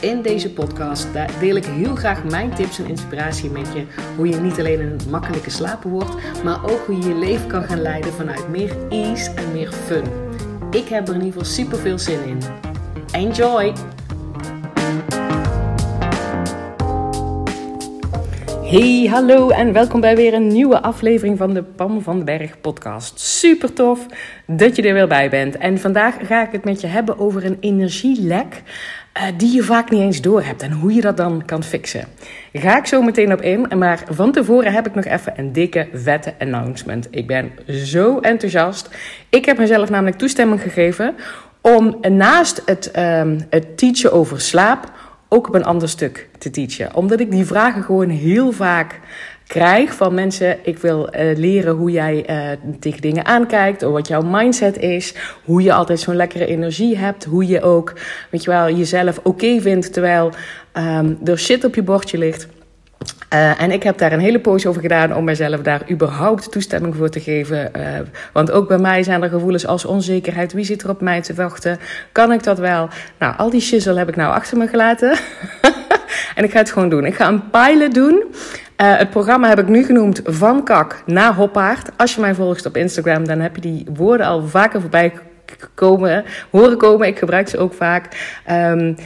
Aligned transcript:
In 0.00 0.22
deze 0.22 0.52
podcast 0.52 1.08
deel 1.40 1.56
ik 1.56 1.64
heel 1.64 1.94
graag 1.94 2.24
mijn 2.24 2.54
tips 2.54 2.78
en 2.78 2.86
inspiratie 2.86 3.50
met 3.50 3.72
je. 3.74 3.84
Hoe 4.16 4.28
je 4.28 4.36
niet 4.36 4.58
alleen 4.58 4.80
een 4.80 4.98
makkelijke 5.10 5.50
slaper 5.50 5.90
wordt, 5.90 6.42
maar 6.44 6.70
ook 6.70 6.86
hoe 6.86 6.96
je 6.96 7.08
je 7.08 7.14
leven 7.14 7.46
kan 7.46 7.62
gaan 7.62 7.82
leiden 7.82 8.12
vanuit 8.12 8.48
meer 8.48 8.76
ease 8.88 9.30
en 9.34 9.52
meer 9.52 9.72
fun. 9.72 10.04
Ik 10.70 10.88
heb 10.88 11.08
er 11.08 11.14
in 11.14 11.20
ieder 11.24 11.40
geval 11.40 11.54
super 11.54 11.78
veel 11.78 11.98
zin 11.98 12.24
in. 12.24 12.38
Enjoy! 13.12 13.72
Hey, 18.70 19.06
hallo 19.10 19.48
en 19.48 19.72
welkom 19.72 20.00
bij 20.00 20.16
weer 20.16 20.34
een 20.34 20.46
nieuwe 20.46 20.82
aflevering 20.82 21.38
van 21.38 21.54
de 21.54 21.62
Pam 21.62 22.02
van 22.02 22.16
den 22.16 22.24
Berg 22.24 22.60
podcast. 22.60 23.20
Super 23.20 23.72
tof 23.72 24.06
dat 24.46 24.76
je 24.76 24.82
er 24.82 24.94
weer 24.94 25.08
bij 25.08 25.30
bent. 25.30 25.56
En 25.56 25.78
vandaag 25.78 26.16
ga 26.26 26.46
ik 26.46 26.52
het 26.52 26.64
met 26.64 26.80
je 26.80 26.86
hebben 26.86 27.18
over 27.18 27.44
een 27.44 27.56
energielek 27.60 28.62
die 29.36 29.54
je 29.54 29.62
vaak 29.62 29.90
niet 29.90 30.00
eens 30.00 30.20
door 30.20 30.42
hebt 30.42 30.62
en 30.62 30.72
hoe 30.72 30.94
je 30.94 31.00
dat 31.00 31.16
dan 31.16 31.42
kan 31.44 31.62
fixen. 31.62 32.04
Ga 32.52 32.78
ik 32.78 32.86
zo 32.86 33.02
meteen 33.02 33.32
op 33.32 33.40
in, 33.40 33.78
maar 33.78 34.02
van 34.08 34.32
tevoren 34.32 34.72
heb 34.72 34.86
ik 34.86 34.94
nog 34.94 35.04
even 35.04 35.32
een 35.36 35.52
dikke, 35.52 35.88
vette 35.92 36.34
announcement. 36.38 37.08
Ik 37.10 37.26
ben 37.26 37.52
zo 37.66 38.18
enthousiast. 38.18 38.88
Ik 39.28 39.44
heb 39.44 39.58
mezelf 39.58 39.90
namelijk 39.90 40.18
toestemming 40.18 40.62
gegeven 40.62 41.14
om 41.60 41.96
naast 42.08 42.62
het, 42.64 42.98
um, 42.98 43.46
het 43.50 43.78
teachen 43.78 44.12
over 44.12 44.40
slaap 44.40 44.92
ook 45.28 45.48
op 45.48 45.54
een 45.54 45.64
ander 45.64 45.88
stuk 45.88 46.28
te 46.38 46.50
teachen. 46.50 46.94
Omdat 46.94 47.20
ik 47.20 47.30
die 47.30 47.44
vragen 47.44 47.82
gewoon 47.82 48.08
heel 48.08 48.52
vaak 48.52 49.00
krijg 49.50 49.94
van 49.94 50.14
mensen. 50.14 50.56
Ik 50.62 50.78
wil 50.78 51.08
uh, 51.14 51.36
leren 51.36 51.74
hoe 51.74 51.90
jij 51.90 52.30
uh, 52.30 52.76
tegen 52.80 53.00
dingen 53.00 53.24
aankijkt, 53.24 53.82
of 53.82 53.92
wat 53.92 54.08
jouw 54.08 54.22
mindset 54.22 54.78
is, 54.78 55.14
hoe 55.44 55.62
je 55.62 55.72
altijd 55.72 56.00
zo'n 56.00 56.16
lekkere 56.16 56.46
energie 56.46 56.98
hebt, 56.98 57.24
hoe 57.24 57.46
je 57.46 57.62
ook, 57.62 57.92
weet 58.30 58.44
je 58.44 58.50
wel, 58.50 58.70
jezelf 58.70 59.20
oké 59.22 59.60
vindt 59.60 59.92
terwijl 59.92 60.32
um, 60.74 61.18
er 61.24 61.38
shit 61.38 61.64
op 61.64 61.74
je 61.74 61.82
bordje 61.82 62.18
ligt. 62.18 62.48
Uh, 63.34 63.62
en 63.62 63.70
ik 63.70 63.82
heb 63.82 63.98
daar 63.98 64.12
een 64.12 64.20
hele 64.20 64.40
poos 64.40 64.66
over 64.66 64.80
gedaan 64.80 65.16
om 65.16 65.24
mezelf 65.24 65.60
daar 65.60 65.90
überhaupt 65.90 66.52
toestemming 66.52 66.96
voor 66.96 67.08
te 67.08 67.20
geven. 67.20 67.70
Want 68.32 68.50
ook 68.50 68.68
bij 68.68 68.78
mij 68.78 69.02
zijn 69.02 69.22
er 69.22 69.28
gevoelens 69.28 69.66
als 69.66 69.84
onzekerheid. 69.84 70.52
Wie 70.52 70.64
zit 70.64 70.82
er 70.82 70.90
op 70.90 71.00
mij 71.00 71.20
te 71.20 71.34
wachten? 71.34 71.78
Kan 72.12 72.32
ik 72.32 72.42
dat 72.42 72.58
wel? 72.58 72.88
Nou, 73.18 73.36
al 73.36 73.50
die 73.50 73.60
shizzle 73.60 73.98
heb 73.98 74.08
ik 74.08 74.16
nou 74.16 74.32
achter 74.32 74.58
me 74.58 74.66
gelaten. 74.66 75.10
en 76.36 76.44
ik 76.44 76.50
ga 76.50 76.58
het 76.58 76.72
gewoon 76.72 76.88
doen. 76.88 77.04
Ik 77.04 77.14
ga 77.14 77.28
een 77.28 77.50
pilot 77.50 77.94
doen. 77.94 78.24
Uh, 78.80 78.96
het 78.96 79.10
programma 79.10 79.48
heb 79.48 79.58
ik 79.58 79.68
nu 79.68 79.84
genoemd 79.84 80.20
Van 80.24 80.64
Kak 80.64 81.02
naar 81.06 81.34
Hoppaard. 81.34 81.90
Als 81.96 82.14
je 82.14 82.20
mij 82.20 82.34
volgt 82.34 82.66
op 82.66 82.76
Instagram, 82.76 83.26
dan 83.26 83.40
heb 83.40 83.54
je 83.54 83.60
die 83.60 83.86
woorden 83.94 84.26
al 84.26 84.46
vaker 84.46 84.80
voorbij 84.80 85.12
komen, 85.74 86.24
horen 86.50 86.76
komen. 86.76 87.06
Ik 87.06 87.18
gebruik 87.18 87.48
ze 87.48 87.58
ook 87.58 87.72
vaak. 87.72 88.08
Um, 88.50 88.96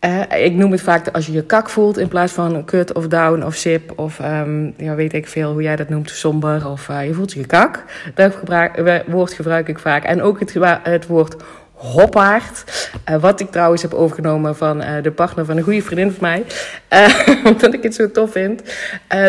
uh, 0.00 0.44
ik 0.44 0.54
noem 0.54 0.70
het 0.70 0.80
vaak 0.80 1.08
als 1.08 1.26
je 1.26 1.32
je 1.32 1.44
kak 1.44 1.68
voelt 1.68 1.98
in 1.98 2.08
plaats 2.08 2.32
van 2.32 2.64
kut 2.64 2.92
of 2.92 3.06
down 3.06 3.42
of 3.42 3.54
sip 3.54 3.98
of 3.98 4.18
um, 4.18 4.74
ja, 4.76 4.94
weet 4.94 5.12
ik 5.12 5.26
veel 5.26 5.52
hoe 5.52 5.62
jij 5.62 5.76
dat 5.76 5.88
noemt, 5.88 6.10
somber 6.10 6.68
of 6.68 6.88
uh, 6.88 7.06
je 7.06 7.14
voelt 7.14 7.32
je 7.32 7.46
kak. 7.46 7.84
Dat 8.14 8.36
woord 9.06 9.32
gebruik 9.32 9.68
ik 9.68 9.78
vaak. 9.78 10.04
En 10.04 10.22
ook 10.22 10.40
het, 10.40 10.54
het 10.82 11.06
woord 11.06 11.36
hoppaard. 11.74 12.64
Uh, 13.10 13.16
wat 13.16 13.40
ik 13.40 13.50
trouwens 13.50 13.82
heb 13.82 13.94
overgenomen 13.94 14.56
van 14.56 14.80
uh, 14.80 14.88
de 15.02 15.10
partner 15.10 15.44
van 15.44 15.56
een 15.56 15.62
goede 15.62 15.82
vriendin 15.82 16.10
van 16.10 16.20
mij. 16.20 16.44
Uh, 16.92 17.46
omdat 17.52 17.74
ik 17.74 17.82
het 17.82 17.94
zo 17.94 18.10
tof 18.10 18.32
vind. 18.32 18.62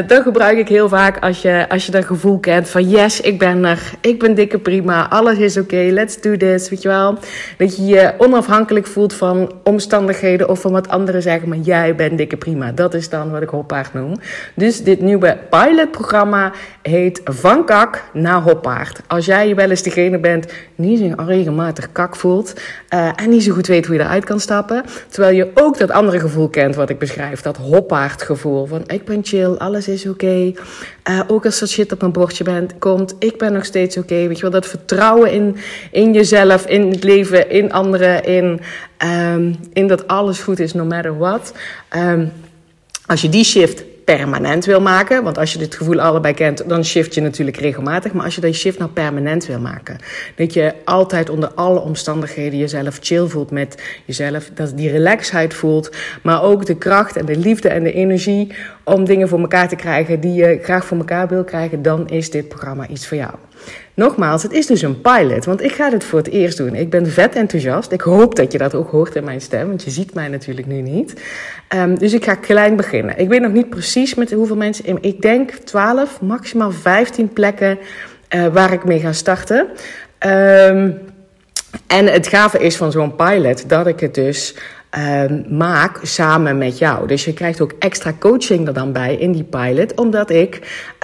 dat 0.07 0.21
gebruik 0.21 0.57
ik 0.57 0.67
heel 0.67 0.89
vaak 0.89 1.19
als 1.19 1.41
je, 1.41 1.65
als 1.69 1.85
je 1.85 1.91
dat 1.91 2.05
gevoel 2.05 2.39
kent 2.39 2.69
van 2.69 2.89
yes, 2.89 3.21
ik 3.21 3.39
ben 3.39 3.65
er. 3.65 3.91
Ik 4.01 4.19
ben 4.19 4.35
dikke 4.35 4.59
prima. 4.59 5.09
Alles 5.09 5.37
is 5.37 5.57
oké. 5.57 5.75
Let's 5.91 6.21
do 6.21 6.37
this. 6.37 6.69
Weet 6.69 6.81
je 6.81 6.87
wel? 6.87 7.17
Dat 7.57 7.77
je 7.77 7.85
je 7.85 8.13
onafhankelijk 8.17 8.87
voelt 8.87 9.13
van 9.13 9.51
omstandigheden 9.63 10.49
of 10.49 10.61
van 10.61 10.71
wat 10.71 10.89
anderen 10.89 11.21
zeggen. 11.21 11.49
Maar 11.49 11.57
jij 11.57 11.95
bent 11.95 12.17
dikke 12.17 12.37
prima. 12.37 12.71
Dat 12.71 12.93
is 12.93 13.09
dan 13.09 13.31
wat 13.31 13.41
ik 13.41 13.49
hoppaard 13.49 13.93
noem. 13.93 14.15
Dus 14.55 14.83
dit 14.83 15.01
nieuwe 15.01 15.37
pilotprogramma 15.49 16.51
heet 16.89 17.21
Van 17.23 17.65
Kak 17.65 18.03
naar 18.13 18.41
Hoppaard. 18.41 18.99
Als 19.07 19.25
jij 19.25 19.55
wel 19.55 19.69
eens 19.69 19.81
degene 19.81 20.19
bent 20.19 20.45
die 20.75 20.97
zich 20.97 21.13
regelmatig 21.15 21.91
kak 21.91 22.15
voelt 22.15 22.53
uh, 22.89 23.09
en 23.15 23.29
niet 23.29 23.43
zo 23.43 23.53
goed 23.53 23.67
weet 23.67 23.85
hoe 23.85 23.95
je 23.95 24.01
eruit 24.01 24.23
kan 24.23 24.39
stappen. 24.39 24.83
Terwijl 25.09 25.35
je 25.35 25.51
ook 25.53 25.77
dat 25.77 25.91
andere 25.91 26.19
gevoel 26.19 26.49
kent 26.49 26.75
wat 26.75 26.89
ik 26.89 26.99
beschrijf. 26.99 27.41
Dat 27.41 27.57
hoppaardgevoel 27.57 28.65
van 28.65 28.83
ik 28.87 29.05
ben 29.05 29.19
chill, 29.23 29.53
alles 29.53 29.87
is 29.87 30.07
oké. 30.07 30.53
Uh, 31.09 31.19
ook 31.27 31.45
als 31.45 31.61
er 31.61 31.67
shit 31.67 31.91
op 31.91 32.01
een 32.01 32.11
bordje 32.11 32.43
bent, 32.43 32.77
komt, 32.77 33.15
ik 33.19 33.37
ben 33.37 33.53
nog 33.53 33.65
steeds 33.65 33.97
oké. 33.97 34.13
Okay. 34.13 34.27
Weet 34.27 34.35
je 34.35 34.41
wel, 34.41 34.51
dat 34.51 34.67
vertrouwen 34.67 35.31
in, 35.31 35.55
in 35.91 36.13
jezelf, 36.13 36.65
in 36.65 36.89
het 36.89 37.03
leven, 37.03 37.49
in 37.49 37.71
anderen, 37.71 38.23
in, 38.23 38.59
um, 39.33 39.55
in 39.73 39.87
dat 39.87 40.07
alles 40.07 40.39
goed 40.39 40.59
is, 40.59 40.73
no 40.73 40.85
matter 40.85 41.17
what. 41.17 41.53
Um, 41.95 42.31
als 43.05 43.21
je 43.21 43.29
die 43.29 43.43
shift 43.43 43.83
permanent 44.05 44.65
wil 44.65 44.81
maken. 44.81 45.23
Want 45.23 45.37
als 45.37 45.53
je 45.53 45.59
dit 45.59 45.75
gevoel 45.75 46.01
allebei 46.01 46.33
kent, 46.33 46.69
dan 46.69 46.85
shift 46.85 47.13
je 47.13 47.21
natuurlijk 47.21 47.57
regelmatig. 47.57 48.13
Maar 48.13 48.25
als 48.25 48.35
je 48.35 48.41
die 48.41 48.53
shift 48.53 48.79
nou 48.79 48.91
permanent 48.91 49.45
wil 49.45 49.59
maken, 49.59 49.97
dat 50.35 50.53
je 50.53 50.73
altijd 50.85 51.29
onder 51.29 51.49
alle 51.53 51.79
omstandigheden 51.79 52.59
jezelf 52.59 52.97
chill 53.01 53.27
voelt 53.27 53.51
met 53.51 53.83
jezelf, 54.05 54.49
dat 54.53 54.77
die 54.77 54.91
relaxheid 54.91 55.53
voelt, 55.53 55.91
maar 56.23 56.43
ook 56.43 56.65
de 56.65 56.77
kracht 56.77 57.15
en 57.15 57.25
de 57.25 57.37
liefde 57.37 57.69
en 57.69 57.83
de 57.83 57.93
energie 57.93 58.53
om 58.83 59.05
dingen 59.05 59.27
voor 59.27 59.39
elkaar 59.39 59.67
te 59.67 59.75
krijgen 59.75 60.19
die 60.19 60.33
je 60.33 60.59
graag 60.61 60.85
voor 60.85 60.97
elkaar 60.97 61.27
wil 61.27 61.43
krijgen, 61.43 61.81
dan 61.81 62.09
is 62.09 62.29
dit 62.29 62.47
programma 62.47 62.87
iets 62.87 63.07
voor 63.07 63.17
jou. 63.17 63.33
Nogmaals, 63.93 64.43
het 64.43 64.51
is 64.51 64.65
dus 64.65 64.81
een 64.81 65.01
pilot, 65.01 65.45
want 65.45 65.63
ik 65.63 65.71
ga 65.71 65.89
dit 65.89 66.03
voor 66.03 66.19
het 66.19 66.27
eerst 66.27 66.57
doen. 66.57 66.75
Ik 66.75 66.89
ben 66.89 67.07
vet 67.07 67.35
enthousiast. 67.35 67.91
Ik 67.91 68.01
hoop 68.01 68.35
dat 68.35 68.51
je 68.51 68.57
dat 68.57 68.75
ook 68.75 68.89
hoort 68.89 69.15
in 69.15 69.23
mijn 69.23 69.41
stem, 69.41 69.67
want 69.67 69.83
je 69.83 69.89
ziet 69.89 70.13
mij 70.13 70.27
natuurlijk 70.27 70.67
nu 70.67 70.81
niet. 70.81 71.21
Um, 71.75 71.97
dus 71.97 72.13
ik 72.13 72.23
ga 72.23 72.35
klein 72.35 72.75
beginnen. 72.75 73.17
Ik 73.17 73.27
weet 73.27 73.41
nog 73.41 73.51
niet 73.51 73.69
precies 73.69 74.15
met 74.15 74.31
hoeveel 74.31 74.55
mensen. 74.55 75.01
Ik 75.01 75.21
denk 75.21 75.51
12, 75.51 76.21
maximaal 76.21 76.71
15 76.71 77.29
plekken 77.29 77.77
uh, 78.35 78.47
waar 78.47 78.73
ik 78.73 78.85
mee 78.85 78.99
ga 78.99 79.13
starten. 79.13 79.67
Um, 80.19 80.99
en 81.87 82.05
het 82.05 82.27
gave 82.27 82.59
is 82.59 82.75
van 82.75 82.91
zo'n 82.91 83.15
pilot 83.15 83.69
dat 83.69 83.87
ik 83.87 83.99
het 83.99 84.13
dus 84.13 84.55
uh, 84.97 85.23
maak 85.49 85.99
samen 86.01 86.57
met 86.57 86.77
jou. 86.77 87.07
Dus 87.07 87.25
je 87.25 87.33
krijgt 87.33 87.61
ook 87.61 87.73
extra 87.79 88.13
coaching 88.19 88.67
er 88.67 88.73
dan 88.73 88.91
bij 88.91 89.15
in 89.15 89.31
die 89.31 89.43
pilot, 89.43 89.95
omdat 89.95 90.29
ik 90.29 90.55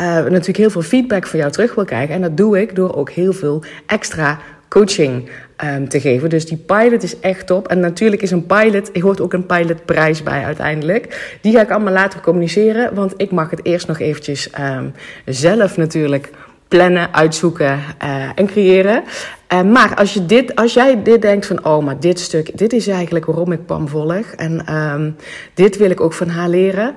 uh, 0.02 0.06
natuurlijk 0.16 0.58
heel 0.58 0.70
veel 0.70 0.82
feedback 0.82 1.28
van 1.28 1.40
jou 1.40 1.52
terug 1.52 1.76
wil 1.76 1.86
krijgen. 1.86 2.16
En 2.16 2.22
dat 2.22 2.38
doe 2.38 2.62
ik 2.62 2.76
door 2.76 2.96
ook 2.96 3.10
heel 3.10 3.34
veel 3.34 3.64
extra 3.86 4.40
coaching 4.70 5.30
um, 5.66 5.90
te 5.90 6.00
geven. 6.00 6.30
Dus 6.30 6.46
die 6.46 6.58
pilot 6.58 7.04
is 7.04 7.20
echt 7.20 7.48
top. 7.48 7.68
En 7.68 7.80
natuurlijk 7.80 8.22
is 8.22 8.32
een 8.32 8.46
pilot, 8.46 8.96
er 8.96 9.02
hoort 9.02 9.22
ook 9.22 9.34
een 9.34 9.46
pilotprijs 9.46 10.24
bij 10.24 10.44
uiteindelijk. 10.44 11.38
Die 11.42 11.54
ga 11.54 11.62
ik 11.62 11.72
allemaal 11.72 11.94
later 11.94 12.20
communiceren, 12.20 12.94
want 12.96 13.14
ik 13.18 13.32
mag 13.32 13.50
het 13.50 13.66
eerst 13.66 13.88
nog 13.88 14.00
eventjes 14.00 14.50
um, 14.60 14.94
zelf 15.26 15.78
natuurlijk 15.78 16.30
plannen, 16.72 17.14
uitzoeken 17.14 17.80
uh, 18.04 18.30
en 18.36 18.48
creëren. 18.48 19.04
Uh, 19.54 19.62
maar 19.62 19.96
als, 19.96 20.14
je 20.14 20.26
dit, 20.26 20.56
als 20.56 20.74
jij 20.74 21.04
dit 21.04 21.22
denkt 21.22 21.46
van, 21.46 21.66
oh, 21.66 21.84
maar 21.84 22.00
dit 22.00 22.20
stuk, 22.20 22.58
dit 22.58 22.74
is 22.74 22.88
eigenlijk 22.88 23.26
waarom 23.26 23.52
ik 23.52 23.66
Pam 23.66 23.88
volg. 23.88 24.26
En 24.36 24.76
um, 24.76 25.16
dit 25.54 25.78
wil 25.78 25.90
ik 25.90 26.02
ook 26.02 26.14
van 26.14 26.30
haar 26.30 26.50
leren. 26.50 26.94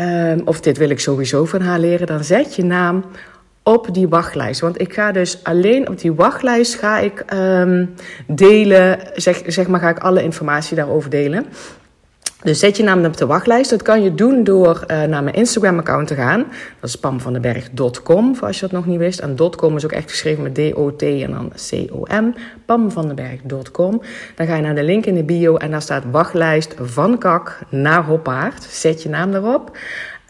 Um, 0.00 0.42
of 0.44 0.60
dit 0.60 0.78
wil 0.78 0.90
ik 0.90 1.00
sowieso 1.00 1.44
van 1.44 1.60
haar 1.60 1.78
leren. 1.78 2.06
Dan 2.06 2.24
zet 2.24 2.54
je 2.54 2.64
naam 2.64 3.04
op 3.62 3.94
die 3.94 4.08
wachtlijst. 4.08 4.60
Want 4.60 4.80
ik 4.80 4.92
ga 4.92 5.12
dus 5.12 5.40
alleen 5.42 5.88
op 5.88 6.00
die 6.00 6.12
wachtlijst 6.12 6.74
ga 6.74 6.98
ik 6.98 7.24
um, 7.34 7.94
delen, 8.26 8.98
zeg, 9.14 9.42
zeg 9.46 9.66
maar, 9.66 9.80
ga 9.80 9.88
ik 9.88 9.98
alle 9.98 10.22
informatie 10.22 10.76
daarover 10.76 11.10
delen. 11.10 11.46
Dus 12.42 12.58
zet 12.58 12.76
je 12.76 12.82
naam 12.82 13.04
op 13.04 13.16
de 13.16 13.26
wachtlijst. 13.26 13.70
Dat 13.70 13.82
kan 13.82 14.02
je 14.02 14.14
doen 14.14 14.44
door 14.44 14.84
uh, 14.86 15.02
naar 15.02 15.22
mijn 15.22 15.34
Instagram-account 15.34 16.08
te 16.08 16.14
gaan. 16.14 16.38
Dat 16.80 16.88
is 16.88 16.96
pamvandenberg.com, 16.96 18.36
voor 18.36 18.46
als 18.46 18.56
je 18.56 18.62
dat 18.62 18.72
nog 18.72 18.86
niet 18.86 18.98
wist. 18.98 19.18
En 19.18 19.36
.com 19.56 19.76
is 19.76 19.84
ook 19.84 19.92
echt 19.92 20.10
geschreven 20.10 20.42
met 20.42 20.54
D-O-T 20.54 21.02
en 21.02 21.30
dan 21.30 21.52
C-O-M. 21.70 22.34
pamvandenberg.com. 22.66 24.02
Dan 24.34 24.46
ga 24.46 24.56
je 24.56 24.62
naar 24.62 24.74
de 24.74 24.82
link 24.82 25.06
in 25.06 25.14
de 25.14 25.24
bio 25.24 25.56
en 25.56 25.70
daar 25.70 25.82
staat 25.82 26.04
wachtlijst 26.10 26.74
van 26.78 27.18
kak 27.18 27.58
naar 27.68 28.04
hoppaard. 28.04 28.62
Zet 28.62 29.02
je 29.02 29.08
naam 29.08 29.34
erop. 29.34 29.76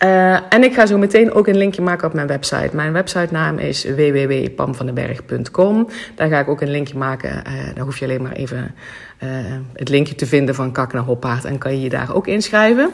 Uh, 0.04 0.52
en 0.52 0.64
ik 0.64 0.74
ga 0.74 0.86
zo 0.86 0.98
meteen 0.98 1.32
ook 1.32 1.46
een 1.46 1.56
linkje 1.56 1.82
maken 1.82 2.06
op 2.06 2.14
mijn 2.14 2.26
website. 2.26 2.70
Mijn 2.72 2.92
websitenaam 2.92 3.58
is 3.58 3.84
www.pamvandenberg.com. 3.84 5.88
Daar 6.14 6.28
ga 6.28 6.38
ik 6.38 6.48
ook 6.48 6.60
een 6.60 6.70
linkje 6.70 6.98
maken. 6.98 7.30
Uh, 7.30 7.42
daar 7.74 7.84
hoef 7.84 7.98
je 7.98 8.04
alleen 8.04 8.22
maar 8.22 8.32
even 8.32 8.74
uh, 9.22 9.28
het 9.72 9.88
linkje 9.88 10.14
te 10.14 10.26
vinden 10.26 10.54
van 10.54 10.72
Kak 10.72 10.92
naar 10.92 11.02
Hoppaard. 11.02 11.44
En 11.44 11.58
kan 11.58 11.72
je 11.72 11.80
je 11.80 11.88
daar 11.88 12.14
ook 12.14 12.26
inschrijven. 12.26 12.90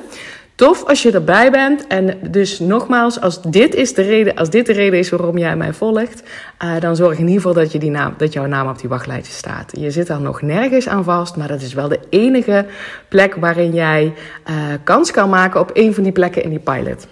Tof 0.56 0.85
als 0.85 1.03
je 1.03 1.11
erbij 1.12 1.50
bent. 1.50 1.87
En 1.87 2.19
dus 2.31 2.58
nogmaals, 2.58 3.20
als 3.20 3.43
dit, 3.43 3.75
is 3.75 3.94
de, 3.94 4.03
reden, 4.03 4.35
als 4.35 4.50
dit 4.50 4.67
de 4.67 4.73
reden 4.73 4.99
is 4.99 5.11
waarom 5.11 5.38
jij 5.38 5.56
mij 5.56 5.73
volgt, 5.73 6.23
uh, 6.64 6.81
dan 6.81 6.97
zorg 6.97 7.19
in 7.19 7.26
ieder 7.26 7.35
geval 7.35 7.55
dat, 7.55 7.73
je 7.73 7.79
die 7.79 7.91
naam, 7.91 8.14
dat 8.17 8.32
jouw 8.32 8.47
naam 8.47 8.69
op 8.69 8.79
die 8.79 8.88
wachtlijst 8.88 9.32
staat. 9.32 9.73
Je 9.79 9.91
zit 9.91 10.06
daar 10.06 10.20
nog 10.20 10.43
nergens 10.43 10.88
aan 10.88 11.05
vast, 11.05 11.37
maar 11.37 11.49
dat 11.49 11.62
is 11.62 11.75
wel 11.75 11.88
de 11.88 12.00
enige 12.11 12.67
plek 13.08 13.35
waarin 13.35 13.73
jij 13.73 14.14
uh, 14.50 14.55
kans 14.85 15.11
kan 15.11 15.29
maken 15.29 15.61
op 15.61 15.70
een 15.73 15.94
van 15.94 16.03
die 16.03 16.12
plekken 16.12 16.43
in 16.43 16.50
die 16.50 16.58
pilot. 16.58 17.06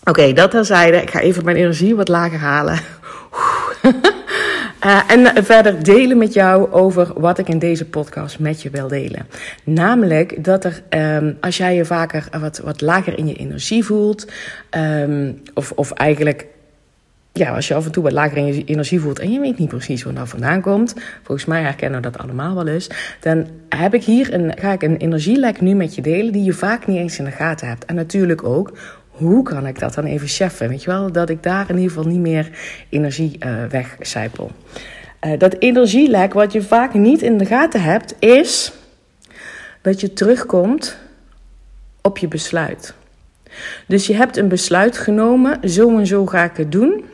Oké, 0.00 0.10
okay, 0.10 0.32
dat 0.32 0.50
terzijde. 0.50 1.02
Ik 1.02 1.10
ga 1.10 1.20
even 1.20 1.44
mijn 1.44 1.56
energie 1.56 1.96
wat 1.96 2.08
lager 2.08 2.38
halen. 2.38 2.78
Uh, 4.84 5.00
en 5.06 5.44
verder 5.44 5.82
delen 5.82 6.18
met 6.18 6.32
jou 6.32 6.72
over 6.72 7.20
wat 7.20 7.38
ik 7.38 7.48
in 7.48 7.58
deze 7.58 7.84
podcast 7.84 8.38
met 8.38 8.62
je 8.62 8.70
wil 8.70 8.88
delen. 8.88 9.26
Namelijk 9.64 10.44
dat 10.44 10.64
er, 10.64 10.82
um, 10.90 11.36
als 11.40 11.56
jij 11.56 11.74
je 11.74 11.84
vaker 11.84 12.28
wat, 12.40 12.58
wat 12.58 12.80
lager 12.80 13.18
in 13.18 13.26
je 13.26 13.34
energie 13.34 13.84
voelt, 13.84 14.26
um, 14.70 15.42
of, 15.54 15.72
of 15.72 15.90
eigenlijk 15.90 16.46
ja, 17.32 17.54
als 17.54 17.68
je 17.68 17.74
af 17.74 17.84
en 17.84 17.92
toe 17.92 18.02
wat 18.02 18.12
lager 18.12 18.36
in 18.36 18.46
je 18.46 18.64
energie 18.64 19.00
voelt 19.00 19.18
en 19.18 19.32
je 19.32 19.40
weet 19.40 19.58
niet 19.58 19.68
precies 19.68 20.02
waar 20.02 20.14
dat 20.14 20.28
vandaan 20.28 20.60
komt, 20.60 20.94
volgens 21.22 21.46
mij 21.46 21.62
herkennen 21.62 22.02
we 22.02 22.10
dat 22.10 22.22
allemaal 22.22 22.54
wel 22.54 22.66
eens, 22.66 22.90
dan 23.20 23.46
heb 23.68 23.94
ik 23.94 24.04
hier 24.04 24.34
een, 24.34 24.52
ga 24.58 24.72
ik 24.72 24.82
een 24.82 24.96
energielek 24.96 25.60
nu 25.60 25.74
met 25.74 25.94
je 25.94 26.02
delen 26.02 26.32
die 26.32 26.44
je 26.44 26.52
vaak 26.52 26.86
niet 26.86 26.98
eens 26.98 27.18
in 27.18 27.24
de 27.24 27.30
gaten 27.30 27.68
hebt. 27.68 27.84
En 27.84 27.94
natuurlijk 27.94 28.44
ook 28.44 28.72
hoe 29.20 29.42
kan 29.42 29.66
ik 29.66 29.78
dat 29.78 29.94
dan 29.94 30.04
even 30.04 30.28
cheffen? 30.28 30.68
Weet 30.68 30.82
je 30.82 30.90
wel, 30.90 31.12
dat 31.12 31.30
ik 31.30 31.42
daar 31.42 31.70
in 31.70 31.76
ieder 31.76 31.90
geval 31.90 32.10
niet 32.10 32.20
meer 32.20 32.50
energie 32.88 33.38
uh, 33.44 33.64
wegcijpel. 33.64 34.50
Uh, 35.26 35.38
dat 35.38 35.56
energielek, 35.58 36.32
wat 36.32 36.52
je 36.52 36.62
vaak 36.62 36.94
niet 36.94 37.22
in 37.22 37.38
de 37.38 37.44
gaten 37.44 37.82
hebt, 37.82 38.14
is 38.18 38.72
dat 39.80 40.00
je 40.00 40.12
terugkomt 40.12 40.96
op 42.02 42.18
je 42.18 42.28
besluit. 42.28 42.94
Dus 43.86 44.06
je 44.06 44.14
hebt 44.14 44.36
een 44.36 44.48
besluit 44.48 44.98
genomen, 44.98 45.70
zo 45.70 45.98
en 45.98 46.06
zo 46.06 46.26
ga 46.26 46.44
ik 46.44 46.56
het 46.56 46.72
doen. 46.72 47.04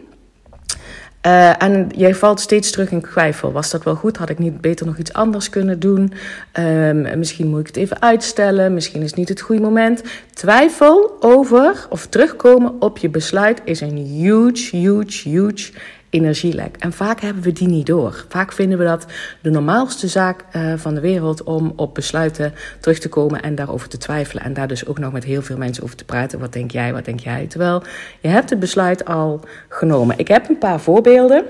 Uh, 1.27 1.63
en 1.63 1.89
jij 1.97 2.15
valt 2.15 2.41
steeds 2.41 2.71
terug 2.71 2.91
in 2.91 3.03
twijfel. 3.03 3.53
Was 3.53 3.71
dat 3.71 3.85
wel 3.85 3.95
goed? 3.95 4.17
Had 4.17 4.29
ik 4.29 4.39
niet 4.39 4.61
beter 4.61 4.87
nog 4.87 4.99
iets 4.99 5.13
anders 5.13 5.49
kunnen 5.49 5.81
doen? 5.81 6.13
Um, 6.59 7.19
misschien 7.19 7.49
moet 7.49 7.61
ik 7.61 7.67
het 7.67 7.77
even 7.77 8.03
uitstellen. 8.03 8.75
Misschien 8.75 9.03
is 9.03 9.11
het 9.11 9.19
niet 9.19 9.29
het 9.29 9.41
goede 9.41 9.63
moment. 9.63 10.03
Twijfel 10.35 11.17
over 11.21 11.87
of 11.91 12.07
terugkomen 12.07 12.81
op 12.81 12.99
je 12.99 13.09
besluit 13.09 13.61
is 13.65 13.81
een 13.81 13.97
huge, 13.97 14.77
huge, 14.77 15.29
huge 15.29 15.73
energielek. 16.11 16.77
En 16.77 16.93
vaak 16.93 17.21
hebben 17.21 17.43
we 17.43 17.53
die 17.53 17.69
niet 17.69 17.87
door. 17.87 18.25
Vaak 18.29 18.53
vinden 18.53 18.79
we 18.79 18.85
dat 18.85 19.07
de 19.43 19.51
normaalste 19.51 20.09
zaak 20.09 20.45
uh, 20.57 20.73
van 20.77 20.95
de 20.95 21.01
wereld 21.01 21.43
om 21.43 21.73
op 21.77 21.95
besluiten 21.95 22.55
terug 22.81 22.99
te 22.99 23.09
komen 23.09 23.43
en 23.43 23.55
daarover 23.55 23.89
te 23.89 23.99
twijfelen. 23.99 24.43
En 24.43 24.55
daar 24.55 24.69
dus 24.69 24.87
ook 24.87 24.99
nog 24.99 25.13
met 25.13 25.25
heel 25.25 25.43
veel 25.43 25.57
mensen 25.57 25.83
over 25.83 25.97
te 25.97 26.05
praten. 26.05 26.39
Wat 26.39 26.53
denk 26.53 26.71
jij, 26.71 26.93
wat 26.93 27.05
denk 27.05 27.21
jij? 27.21 27.47
Terwijl 27.47 27.83
je 28.21 28.29
hebt 28.29 28.51
het 28.51 28.59
besluit 28.61 29.05
al 29.05 29.41
genomen. 29.69 30.19
Ik 30.19 30.29
heb 30.29 30.49
een 30.49 30.59
paar 30.59 30.81
voorbeelden. 30.81 31.45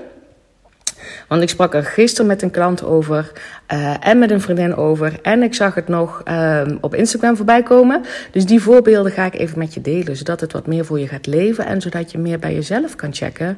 Want 1.27 1.41
ik 1.41 1.49
sprak 1.49 1.73
er 1.73 1.83
gisteren 1.83 2.27
met 2.27 2.41
een 2.41 2.51
klant 2.51 2.83
over 2.83 3.31
uh, 3.73 4.07
en 4.07 4.19
met 4.19 4.31
een 4.31 4.41
vriendin 4.41 4.75
over. 4.75 5.19
En 5.21 5.43
ik 5.43 5.53
zag 5.53 5.75
het 5.75 5.87
nog 5.87 6.21
uh, 6.25 6.61
op 6.81 6.95
Instagram 6.95 7.35
voorbij 7.35 7.63
komen. 7.63 8.01
Dus 8.31 8.45
die 8.45 8.61
voorbeelden 8.61 9.11
ga 9.11 9.25
ik 9.25 9.35
even 9.35 9.59
met 9.59 9.73
je 9.73 9.81
delen. 9.81 10.15
Zodat 10.15 10.39
het 10.39 10.53
wat 10.53 10.67
meer 10.67 10.85
voor 10.85 10.99
je 10.99 11.07
gaat 11.07 11.25
leven. 11.25 11.65
En 11.65 11.81
zodat 11.81 12.11
je 12.11 12.17
meer 12.17 12.39
bij 12.39 12.53
jezelf 12.53 12.95
kan 12.95 13.13
checken. 13.13 13.57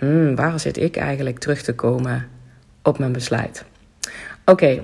Hmm, 0.00 0.36
waar 0.36 0.60
zit 0.60 0.76
ik 0.76 0.96
eigenlijk 0.96 1.38
terug 1.38 1.62
te 1.62 1.74
komen 1.74 2.28
op 2.82 2.98
mijn 2.98 3.12
besluit? 3.12 3.64
Oké. 4.44 4.80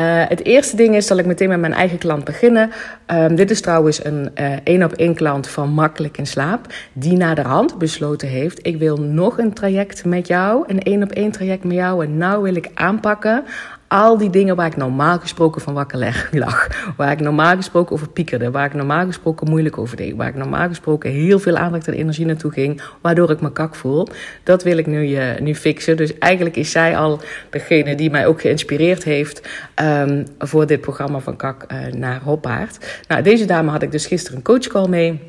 Uh, 0.00 0.24
het 0.28 0.44
eerste 0.44 0.76
ding 0.76 0.94
is 0.94 1.06
dat 1.06 1.18
ik 1.18 1.26
meteen 1.26 1.48
met 1.48 1.60
mijn 1.60 1.72
eigen 1.72 1.98
klant 1.98 2.24
beginnen. 2.24 2.70
Um, 3.06 3.34
dit 3.34 3.50
is 3.50 3.60
trouwens 3.60 4.04
een 4.04 4.30
één 4.64 4.82
op 4.82 4.92
één 4.92 5.14
klant 5.14 5.48
van 5.48 5.70
Makkelijk 5.70 6.18
in 6.18 6.26
Slaap. 6.26 6.66
Die 6.92 7.16
na 7.16 7.34
de 7.34 7.42
hand 7.42 7.78
besloten 7.78 8.28
heeft: 8.28 8.66
ik 8.66 8.76
wil 8.76 8.96
nog 8.96 9.38
een 9.38 9.52
traject 9.52 10.04
met 10.04 10.26
jou, 10.26 10.64
een 10.66 10.82
één 10.82 11.02
op 11.02 11.10
één 11.10 11.30
traject 11.30 11.64
met 11.64 11.76
jou. 11.76 12.04
En 12.04 12.16
nou 12.16 12.42
wil 12.42 12.54
ik 12.54 12.70
aanpakken 12.74 13.44
al 13.92 14.18
die 14.18 14.30
dingen 14.30 14.56
waar 14.56 14.66
ik 14.66 14.76
normaal 14.76 15.18
gesproken 15.18 15.60
van 15.60 15.74
wakker 15.74 15.98
lag. 16.44 16.68
Waar 16.96 17.12
ik 17.12 17.20
normaal 17.20 17.56
gesproken 17.56 17.92
over 17.92 18.08
piekerde. 18.08 18.50
Waar 18.50 18.66
ik 18.66 18.74
normaal 18.74 19.06
gesproken 19.06 19.50
moeilijk 19.50 19.78
over 19.78 19.96
deed. 19.96 20.16
Waar 20.16 20.28
ik 20.28 20.34
normaal 20.34 20.68
gesproken 20.68 21.10
heel 21.10 21.38
veel 21.38 21.56
aandacht 21.56 21.88
en 21.88 21.94
energie 21.94 22.26
naartoe 22.26 22.52
ging. 22.52 22.80
Waardoor 23.00 23.30
ik 23.30 23.40
me 23.40 23.52
kak 23.52 23.74
voel. 23.74 24.08
Dat 24.42 24.62
wil 24.62 24.78
ik 24.78 24.86
nu, 24.86 25.08
uh, 25.08 25.38
nu 25.40 25.54
fixen. 25.54 25.96
Dus 25.96 26.18
eigenlijk 26.18 26.56
is 26.56 26.70
zij 26.70 26.96
al 26.96 27.20
degene 27.50 27.94
die 27.94 28.10
mij 28.10 28.26
ook 28.26 28.40
geïnspireerd 28.40 29.04
heeft. 29.04 29.48
Um, 29.82 30.26
voor 30.38 30.66
dit 30.66 30.80
programma 30.80 31.18
van 31.18 31.36
kak 31.36 31.66
uh, 31.72 31.92
naar 31.92 32.20
hoppaard. 32.22 33.02
Nou, 33.08 33.22
deze 33.22 33.44
dame 33.44 33.70
had 33.70 33.82
ik 33.82 33.90
dus 33.90 34.06
gisteren 34.06 34.36
een 34.36 34.44
coachcall 34.44 34.88
mee. 34.88 35.20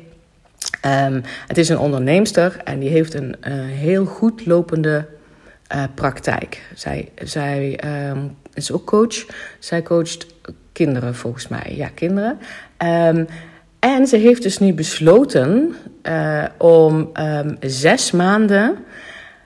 Um, 1.06 1.22
het 1.46 1.58
is 1.58 1.68
een 1.68 1.78
onderneemster 1.78 2.56
en 2.64 2.78
die 2.78 2.88
heeft 2.88 3.14
een 3.14 3.36
uh, 3.48 3.52
heel 3.64 4.04
goed 4.04 4.46
lopende 4.46 5.06
uh, 5.74 5.84
praktijk. 5.94 6.62
Zij, 6.74 7.08
zij 7.22 7.80
um, 8.10 8.36
is 8.54 8.72
ook 8.72 8.86
coach. 8.86 9.26
Zij 9.58 9.82
coacht 9.82 10.26
kinderen 10.72 11.14
volgens 11.14 11.48
mij. 11.48 11.72
Ja, 11.76 11.88
kinderen. 11.94 12.38
Um, 12.78 13.26
en 13.78 14.06
ze 14.06 14.16
heeft 14.16 14.42
dus 14.42 14.58
nu 14.58 14.72
besloten 14.74 15.74
uh, 16.02 16.44
om 16.58 17.10
um, 17.20 17.56
zes 17.60 18.10
maanden 18.10 18.84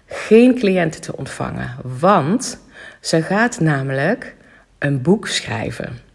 geen 0.07 0.55
cliënten 0.55 1.01
te 1.01 1.17
ontvangen. 1.17 1.77
Want 1.99 2.59
ze 3.01 3.23
gaat 3.23 3.61
namelijk 3.61 4.35
een 4.79 5.03
boek 5.03 5.29
schrijven. 5.29 6.08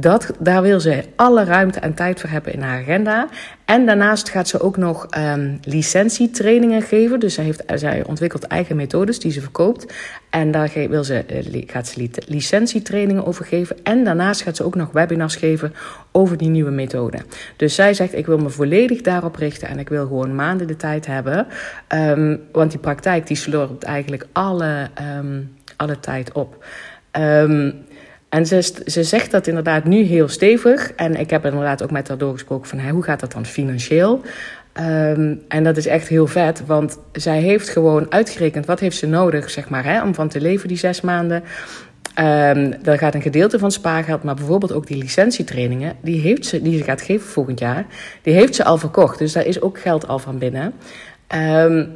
Dat, 0.00 0.30
daar 0.38 0.62
wil 0.62 0.80
ze 0.80 1.04
alle 1.16 1.44
ruimte 1.44 1.80
en 1.80 1.94
tijd 1.94 2.20
voor 2.20 2.30
hebben 2.30 2.52
in 2.52 2.62
haar 2.62 2.80
agenda. 2.80 3.28
En 3.64 3.86
daarnaast 3.86 4.28
gaat 4.28 4.48
ze 4.48 4.60
ook 4.60 4.76
nog 4.76 5.06
um, 5.18 5.58
licentietrainingen 5.62 6.82
geven. 6.82 7.20
Dus 7.20 7.34
zij, 7.34 7.44
heeft, 7.44 7.62
zij 7.74 8.04
ontwikkelt 8.04 8.46
eigen 8.46 8.76
methodes 8.76 9.18
die 9.18 9.32
ze 9.32 9.40
verkoopt. 9.40 9.94
En 10.30 10.50
daar 10.50 10.70
wil 10.88 11.04
ze, 11.04 11.24
uh, 11.52 11.62
gaat 11.66 11.86
ze 11.86 12.10
licentietrainingen 12.26 13.26
over 13.26 13.44
geven. 13.44 13.76
En 13.82 14.04
daarnaast 14.04 14.40
gaat 14.40 14.56
ze 14.56 14.64
ook 14.64 14.74
nog 14.74 14.92
webinars 14.92 15.36
geven 15.36 15.74
over 16.12 16.36
die 16.36 16.48
nieuwe 16.48 16.70
methode. 16.70 17.18
Dus 17.56 17.74
zij 17.74 17.94
zegt, 17.94 18.14
ik 18.14 18.26
wil 18.26 18.38
me 18.38 18.48
volledig 18.48 19.00
daarop 19.00 19.36
richten. 19.36 19.68
En 19.68 19.78
ik 19.78 19.88
wil 19.88 20.06
gewoon 20.06 20.34
maanden 20.34 20.66
de 20.66 20.76
tijd 20.76 21.06
hebben. 21.06 21.46
Um, 21.94 22.40
want 22.52 22.70
die 22.70 22.80
praktijk 22.80 23.26
die 23.26 23.36
slorpt 23.36 23.84
eigenlijk 23.84 24.26
alle, 24.32 24.88
um, 25.18 25.54
alle 25.76 26.00
tijd 26.00 26.32
op. 26.32 26.64
Um, 27.12 27.86
en 28.28 28.46
ze, 28.46 28.72
ze 28.86 29.02
zegt 29.02 29.30
dat 29.30 29.46
inderdaad 29.46 29.84
nu 29.84 30.02
heel 30.02 30.28
stevig. 30.28 30.92
En 30.92 31.14
ik 31.14 31.30
heb 31.30 31.44
inderdaad 31.44 31.82
ook 31.82 31.90
met 31.90 32.08
haar 32.08 32.18
doorgesproken 32.18 32.68
van 32.68 32.78
hey, 32.78 32.90
hoe 32.90 33.02
gaat 33.02 33.20
dat 33.20 33.32
dan 33.32 33.46
financieel? 33.46 34.20
Um, 34.80 35.42
en 35.48 35.64
dat 35.64 35.76
is 35.76 35.86
echt 35.86 36.08
heel 36.08 36.26
vet, 36.26 36.66
want 36.66 36.98
zij 37.12 37.40
heeft 37.40 37.68
gewoon 37.68 38.12
uitgerekend 38.12 38.66
wat 38.66 38.80
heeft 38.80 38.96
ze 38.96 39.06
nodig, 39.06 39.50
zeg 39.50 39.68
maar, 39.68 39.84
hè, 39.84 40.02
om 40.02 40.14
van 40.14 40.28
te 40.28 40.40
leven 40.40 40.68
die 40.68 40.76
zes 40.76 41.00
maanden. 41.00 41.42
Um, 42.18 42.74
daar 42.82 42.98
gaat 42.98 43.14
een 43.14 43.22
gedeelte 43.22 43.58
van 43.58 43.70
spaargeld, 43.70 44.22
maar 44.22 44.34
bijvoorbeeld 44.34 44.72
ook 44.72 44.86
die 44.86 44.96
licentietrainingen, 44.96 45.96
die, 46.02 46.20
heeft 46.20 46.46
ze, 46.46 46.62
die 46.62 46.78
ze 46.78 46.84
gaat 46.84 47.02
geven 47.02 47.28
volgend 47.28 47.58
jaar, 47.58 47.86
die 48.22 48.34
heeft 48.34 48.54
ze 48.54 48.64
al 48.64 48.78
verkocht. 48.78 49.18
Dus 49.18 49.32
daar 49.32 49.46
is 49.46 49.60
ook 49.60 49.78
geld 49.78 50.08
al 50.08 50.18
van 50.18 50.38
binnen. 50.38 50.72
Um, 51.34 51.88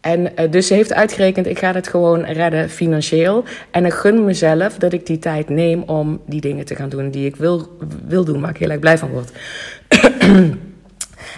en 0.00 0.20
uh, 0.20 0.50
dus 0.50 0.66
ze 0.66 0.74
heeft 0.74 0.92
uitgerekend, 0.92 1.46
ik 1.46 1.58
ga 1.58 1.72
het 1.72 1.88
gewoon 1.88 2.24
redden 2.24 2.70
financieel. 2.70 3.44
En 3.70 3.84
ik 3.84 3.92
gun 3.92 4.24
mezelf 4.24 4.78
dat 4.78 4.92
ik 4.92 5.06
die 5.06 5.18
tijd 5.18 5.48
neem 5.48 5.82
om 5.82 6.20
die 6.26 6.40
dingen 6.40 6.64
te 6.64 6.74
gaan 6.74 6.88
doen 6.88 7.10
die 7.10 7.26
ik 7.26 7.36
wil, 7.36 7.76
wil 8.06 8.24
doen, 8.24 8.40
waar 8.40 8.50
ik 8.50 8.56
heel 8.56 8.70
erg 8.70 8.80
blij 8.80 8.98
van 8.98 9.10
word. 9.10 9.32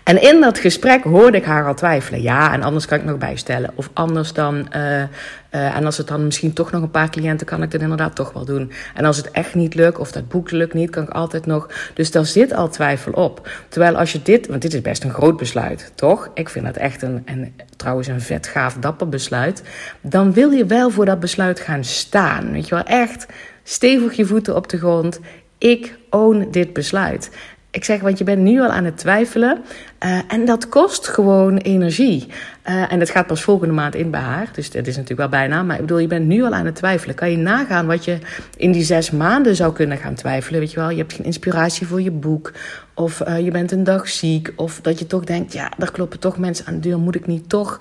En 0.04 0.22
in 0.22 0.40
dat 0.40 0.58
gesprek 0.58 1.04
hoorde 1.04 1.36
ik 1.36 1.44
haar 1.44 1.66
al 1.66 1.74
twijfelen. 1.74 2.22
Ja, 2.22 2.52
en 2.52 2.62
anders 2.62 2.86
kan 2.86 2.98
ik 2.98 3.04
nog 3.04 3.18
bijstellen. 3.18 3.70
Of 3.74 3.90
anders 3.92 4.32
dan. 4.32 4.68
Uh, 4.76 5.02
uh, 5.02 5.06
en 5.50 5.84
als 5.84 5.96
het 5.96 6.06
dan 6.06 6.24
misschien 6.24 6.52
toch 6.52 6.70
nog 6.70 6.82
een 6.82 6.90
paar 6.90 7.10
cliënten 7.10 7.46
kan 7.46 7.62
ik 7.62 7.70
dat 7.70 7.80
inderdaad 7.80 8.14
toch 8.14 8.32
wel 8.32 8.44
doen. 8.44 8.72
En 8.94 9.04
als 9.04 9.16
het 9.16 9.30
echt 9.30 9.54
niet 9.54 9.74
lukt, 9.74 9.98
of 9.98 10.12
dat 10.12 10.28
boek 10.28 10.50
lukt 10.50 10.74
niet, 10.74 10.90
kan 10.90 11.02
ik 11.02 11.08
altijd 11.08 11.46
nog. 11.46 11.68
Dus 11.94 12.10
daar 12.10 12.26
zit 12.26 12.54
al 12.54 12.68
twijfel 12.68 13.12
op. 13.12 13.48
Terwijl 13.68 13.96
als 13.96 14.12
je 14.12 14.22
dit. 14.22 14.46
Want 14.46 14.62
dit 14.62 14.74
is 14.74 14.80
best 14.80 15.04
een 15.04 15.12
groot 15.12 15.36
besluit, 15.36 15.92
toch? 15.94 16.30
Ik 16.34 16.48
vind 16.48 16.64
dat 16.64 16.76
echt 16.76 17.02
een. 17.02 17.22
En 17.24 17.54
trouwens, 17.76 18.08
een 18.08 18.20
vet 18.20 18.46
gaaf, 18.46 18.74
dapper 18.74 19.08
besluit. 19.08 19.62
Dan 20.00 20.32
wil 20.32 20.50
je 20.50 20.66
wel 20.66 20.90
voor 20.90 21.04
dat 21.04 21.20
besluit 21.20 21.60
gaan 21.60 21.84
staan. 21.84 22.52
Weet 22.52 22.68
je 22.68 22.74
wel, 22.74 22.84
echt 22.84 23.26
stevig 23.62 24.12
je 24.12 24.26
voeten 24.26 24.56
op 24.56 24.68
de 24.68 24.78
grond. 24.78 25.20
Ik 25.58 25.94
own 26.10 26.48
dit 26.50 26.72
besluit. 26.72 27.30
Ik 27.72 27.84
zeg, 27.84 28.00
want 28.00 28.18
je 28.18 28.24
bent 28.24 28.42
nu 28.42 28.60
al 28.60 28.68
aan 28.68 28.84
het 28.84 28.96
twijfelen. 28.96 29.58
Uh, 30.04 30.18
en 30.28 30.44
dat 30.44 30.68
kost 30.68 31.08
gewoon 31.08 31.56
energie. 31.56 32.26
Uh, 32.68 32.92
en 32.92 32.98
dat 32.98 33.10
gaat 33.10 33.26
pas 33.26 33.42
volgende 33.42 33.74
maand 33.74 33.94
in 33.94 34.10
bij 34.10 34.20
haar. 34.20 34.48
Dus 34.52 34.70
dat 34.70 34.86
is 34.86 34.96
natuurlijk 34.96 35.30
wel 35.30 35.40
bijna. 35.40 35.62
Maar 35.62 35.74
ik 35.74 35.80
bedoel, 35.80 35.98
je 35.98 36.06
bent 36.06 36.26
nu 36.26 36.42
al 36.42 36.52
aan 36.52 36.66
het 36.66 36.74
twijfelen. 36.74 37.14
Kan 37.14 37.30
je 37.30 37.36
nagaan 37.36 37.86
wat 37.86 38.04
je 38.04 38.18
in 38.56 38.72
die 38.72 38.82
zes 38.82 39.10
maanden 39.10 39.56
zou 39.56 39.72
kunnen 39.72 39.98
gaan 39.98 40.14
twijfelen? 40.14 40.60
Weet 40.60 40.70
je 40.70 40.80
wel, 40.80 40.90
je 40.90 40.96
hebt 40.96 41.12
geen 41.12 41.24
inspiratie 41.24 41.86
voor 41.86 42.02
je 42.02 42.10
boek. 42.10 42.52
Of 42.94 43.22
uh, 43.28 43.40
je 43.40 43.50
bent 43.50 43.72
een 43.72 43.84
dag 43.84 44.08
ziek. 44.08 44.52
Of 44.56 44.80
dat 44.80 44.98
je 44.98 45.06
toch 45.06 45.24
denkt, 45.24 45.52
ja, 45.52 45.72
er 45.78 45.92
kloppen 45.92 46.18
toch 46.18 46.38
mensen 46.38 46.66
aan 46.66 46.74
de 46.74 46.80
deur. 46.80 46.98
Moet 46.98 47.14
ik 47.14 47.26
niet 47.26 47.48
toch 47.48 47.80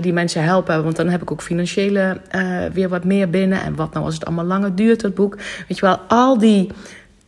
die 0.00 0.12
mensen 0.12 0.44
helpen? 0.44 0.82
Want 0.82 0.96
dan 0.96 1.08
heb 1.08 1.22
ik 1.22 1.30
ook 1.30 1.42
financiële 1.42 2.20
weer 2.72 2.88
wat 2.88 3.04
meer 3.04 3.30
binnen. 3.30 3.62
En 3.62 3.74
wat 3.74 3.92
nou 3.92 4.04
als 4.04 4.14
het 4.14 4.24
allemaal 4.24 4.44
langer 4.44 4.74
duurt, 4.74 5.00
dat 5.00 5.14
boek. 5.14 5.36
Weet 5.68 5.78
je 5.78 5.86
wel, 5.86 5.98
al 6.08 6.38
die 6.38 6.70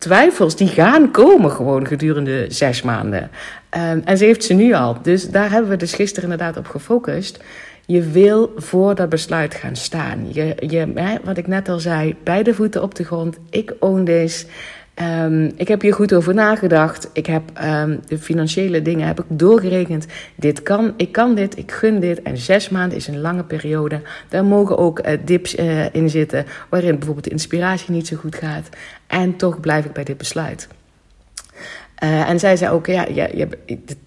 twijfels 0.01 0.57
die 0.57 0.69
gaan 0.69 1.11
komen 1.11 1.51
gewoon 1.51 1.87
gedurende 1.87 2.45
zes 2.49 2.83
maanden. 2.83 3.23
Um, 3.77 4.03
en 4.05 4.19
ze 4.19 4.25
heeft 4.25 4.45
ze 4.45 4.55
nu 4.55 4.73
al. 4.73 4.97
Dus 5.03 5.31
daar 5.31 5.51
hebben 5.51 5.71
we 5.71 5.77
dus 5.77 5.95
gisteren 5.95 6.31
inderdaad 6.31 6.57
op 6.57 6.67
gefocust. 6.67 7.43
Je 7.87 8.03
wil 8.03 8.53
voor 8.57 8.95
dat 8.95 9.09
besluit 9.09 9.55
gaan 9.55 9.77
staan. 9.77 10.33
Je, 10.33 10.55
je, 10.67 11.19
wat 11.25 11.37
ik 11.37 11.47
net 11.47 11.69
al 11.69 11.79
zei, 11.79 12.17
beide 12.25 12.55
voeten 12.55 12.83
op 12.83 12.95
de 12.95 13.05
grond. 13.05 13.39
Ik 13.51 13.75
own 13.79 14.05
this. 14.05 14.47
Um, 15.03 15.53
ik 15.57 15.69
heb 15.69 15.81
hier 15.81 15.95
goed 15.95 16.15
over 16.15 16.35
nagedacht. 16.35 17.11
Ik 17.13 17.27
heb 17.27 17.43
um, 17.65 18.01
de 18.07 18.19
financiële 18.19 18.83
dingen 18.83 19.07
heb 19.07 19.21
ik 19.21 19.25
doorgerekend. 19.29 20.07
Dit 20.35 20.63
kan, 20.63 20.95
ik 20.97 21.13
kan 21.13 21.35
dit, 21.35 21.59
ik 21.59 21.73
gun 21.73 22.01
dit. 22.01 22.23
En 22.23 22.37
zes 22.37 22.69
maanden 22.69 22.97
is 22.97 23.07
een 23.07 23.21
lange 23.21 23.45
periode. 23.45 24.01
Daar 24.29 24.45
mogen 24.45 24.79
ook 24.79 25.07
uh, 25.07 25.19
dips 25.25 25.57
uh, 25.57 25.95
in 25.95 26.11
zitten, 26.11 26.47
waarin 26.69 26.95
bijvoorbeeld 26.95 27.25
de 27.25 27.31
inspiratie 27.31 27.93
niet 27.93 28.07
zo 28.07 28.17
goed 28.17 28.35
gaat. 28.35 28.69
En 29.07 29.37
toch 29.37 29.61
blijf 29.61 29.85
ik 29.85 29.93
bij 29.93 30.05
dit 30.05 30.19
besluit. 30.19 30.69
Uh, 32.05 32.29
en 32.29 32.39
zij 32.39 32.57
zei 32.57 32.73
ook, 32.73 32.87
ja, 32.87 33.07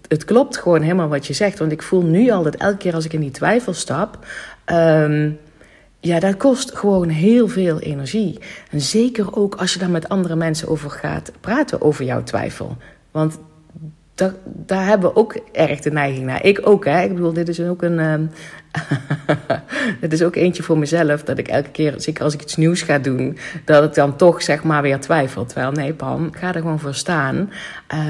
het, 0.08 0.24
klopt 0.24 0.56
gewoon 0.56 0.82
helemaal 0.82 1.08
wat 1.08 1.26
je 1.26 1.32
zegt. 1.32 1.58
Want 1.58 1.72
ik 1.72 1.82
voel 1.82 2.02
nu 2.02 2.30
al 2.30 2.42
dat 2.42 2.54
elke 2.54 2.76
keer 2.76 2.94
als 2.94 3.04
ik 3.04 3.12
in 3.12 3.20
die 3.20 3.30
twijfel 3.30 3.72
stap... 3.72 4.18
Um, 4.72 5.38
ja, 6.04 6.20
dat 6.20 6.36
kost 6.36 6.76
gewoon 6.76 7.08
heel 7.08 7.48
veel 7.48 7.80
energie. 7.80 8.38
En 8.70 8.80
zeker 8.80 9.36
ook 9.36 9.54
als 9.54 9.72
je 9.72 9.78
daar 9.78 9.90
met 9.90 10.08
andere 10.08 10.36
mensen 10.36 10.68
over 10.68 10.90
gaat 10.90 11.32
praten 11.40 11.80
over 11.80 12.04
jouw 12.04 12.22
twijfel. 12.22 12.76
Want 13.10 13.38
daar, 14.14 14.86
hebben 14.86 15.08
we 15.10 15.16
ook 15.16 15.36
erg 15.52 15.80
de 15.80 15.90
neiging 15.90 16.26
naar. 16.26 16.44
Ik 16.44 16.60
ook, 16.62 16.84
hè. 16.84 17.02
Ik 17.02 17.14
bedoel, 17.14 17.32
dit 17.32 17.48
is 17.48 17.60
ook 17.60 17.82
een... 17.82 17.98
Um, 17.98 18.30
dit 20.00 20.12
is 20.12 20.22
ook 20.22 20.36
eentje 20.36 20.62
voor 20.62 20.78
mezelf. 20.78 21.22
Dat 21.22 21.38
ik 21.38 21.48
elke 21.48 21.70
keer, 21.70 21.94
zeker 21.96 22.24
als 22.24 22.34
ik 22.34 22.42
iets 22.42 22.56
nieuws 22.56 22.82
ga 22.82 22.98
doen... 22.98 23.38
dat 23.64 23.84
ik 23.84 23.94
dan 23.94 24.16
toch, 24.16 24.42
zeg 24.42 24.62
maar, 24.62 24.82
weer 24.82 25.00
twijfel. 25.00 25.44
Terwijl, 25.44 25.72
nee, 25.72 25.92
Pam, 25.92 26.32
ga 26.32 26.54
er 26.54 26.60
gewoon 26.60 26.80
voor 26.80 26.94
staan. 26.94 27.50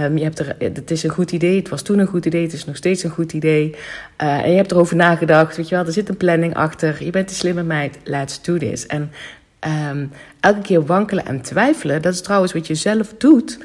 Um, 0.00 0.16
je 0.16 0.25
hebt 0.25 0.38
er, 0.38 0.56
het 0.58 0.90
is 0.90 1.02
een 1.02 1.11
goed 1.11 1.32
idee. 1.32 1.56
Het 1.56 1.68
was 1.68 1.82
toen 1.82 1.99
een 1.99 2.06
goed 2.06 2.26
idee. 2.26 2.42
Het 2.42 2.52
is 2.52 2.64
nog 2.64 2.76
steeds 2.76 3.02
een 3.02 3.11
goed 3.11 3.32
idee. 3.32 3.75
Uh, 4.23 4.44
en 4.44 4.50
je 4.50 4.56
hebt 4.56 4.70
erover 4.70 4.96
nagedacht. 4.96 5.56
Weet 5.56 5.68
je 5.68 5.75
wel, 5.75 5.87
er 5.87 5.92
zit 5.92 6.08
een 6.08 6.16
planning 6.16 6.54
achter. 6.54 7.04
Je 7.04 7.11
bent 7.11 7.30
een 7.30 7.37
slimme 7.37 7.62
meid. 7.62 7.99
Let's 8.04 8.42
do 8.42 8.58
this. 8.58 8.87
En 8.87 9.11
um, 9.90 10.11
elke 10.40 10.61
keer 10.61 10.84
wankelen 10.84 11.26
en 11.26 11.40
twijfelen... 11.40 12.02
dat 12.02 12.12
is 12.12 12.23
trouwens 12.23 12.52
wat 12.52 12.66
je 12.66 12.75
zelf 12.75 13.14
doet... 13.18 13.58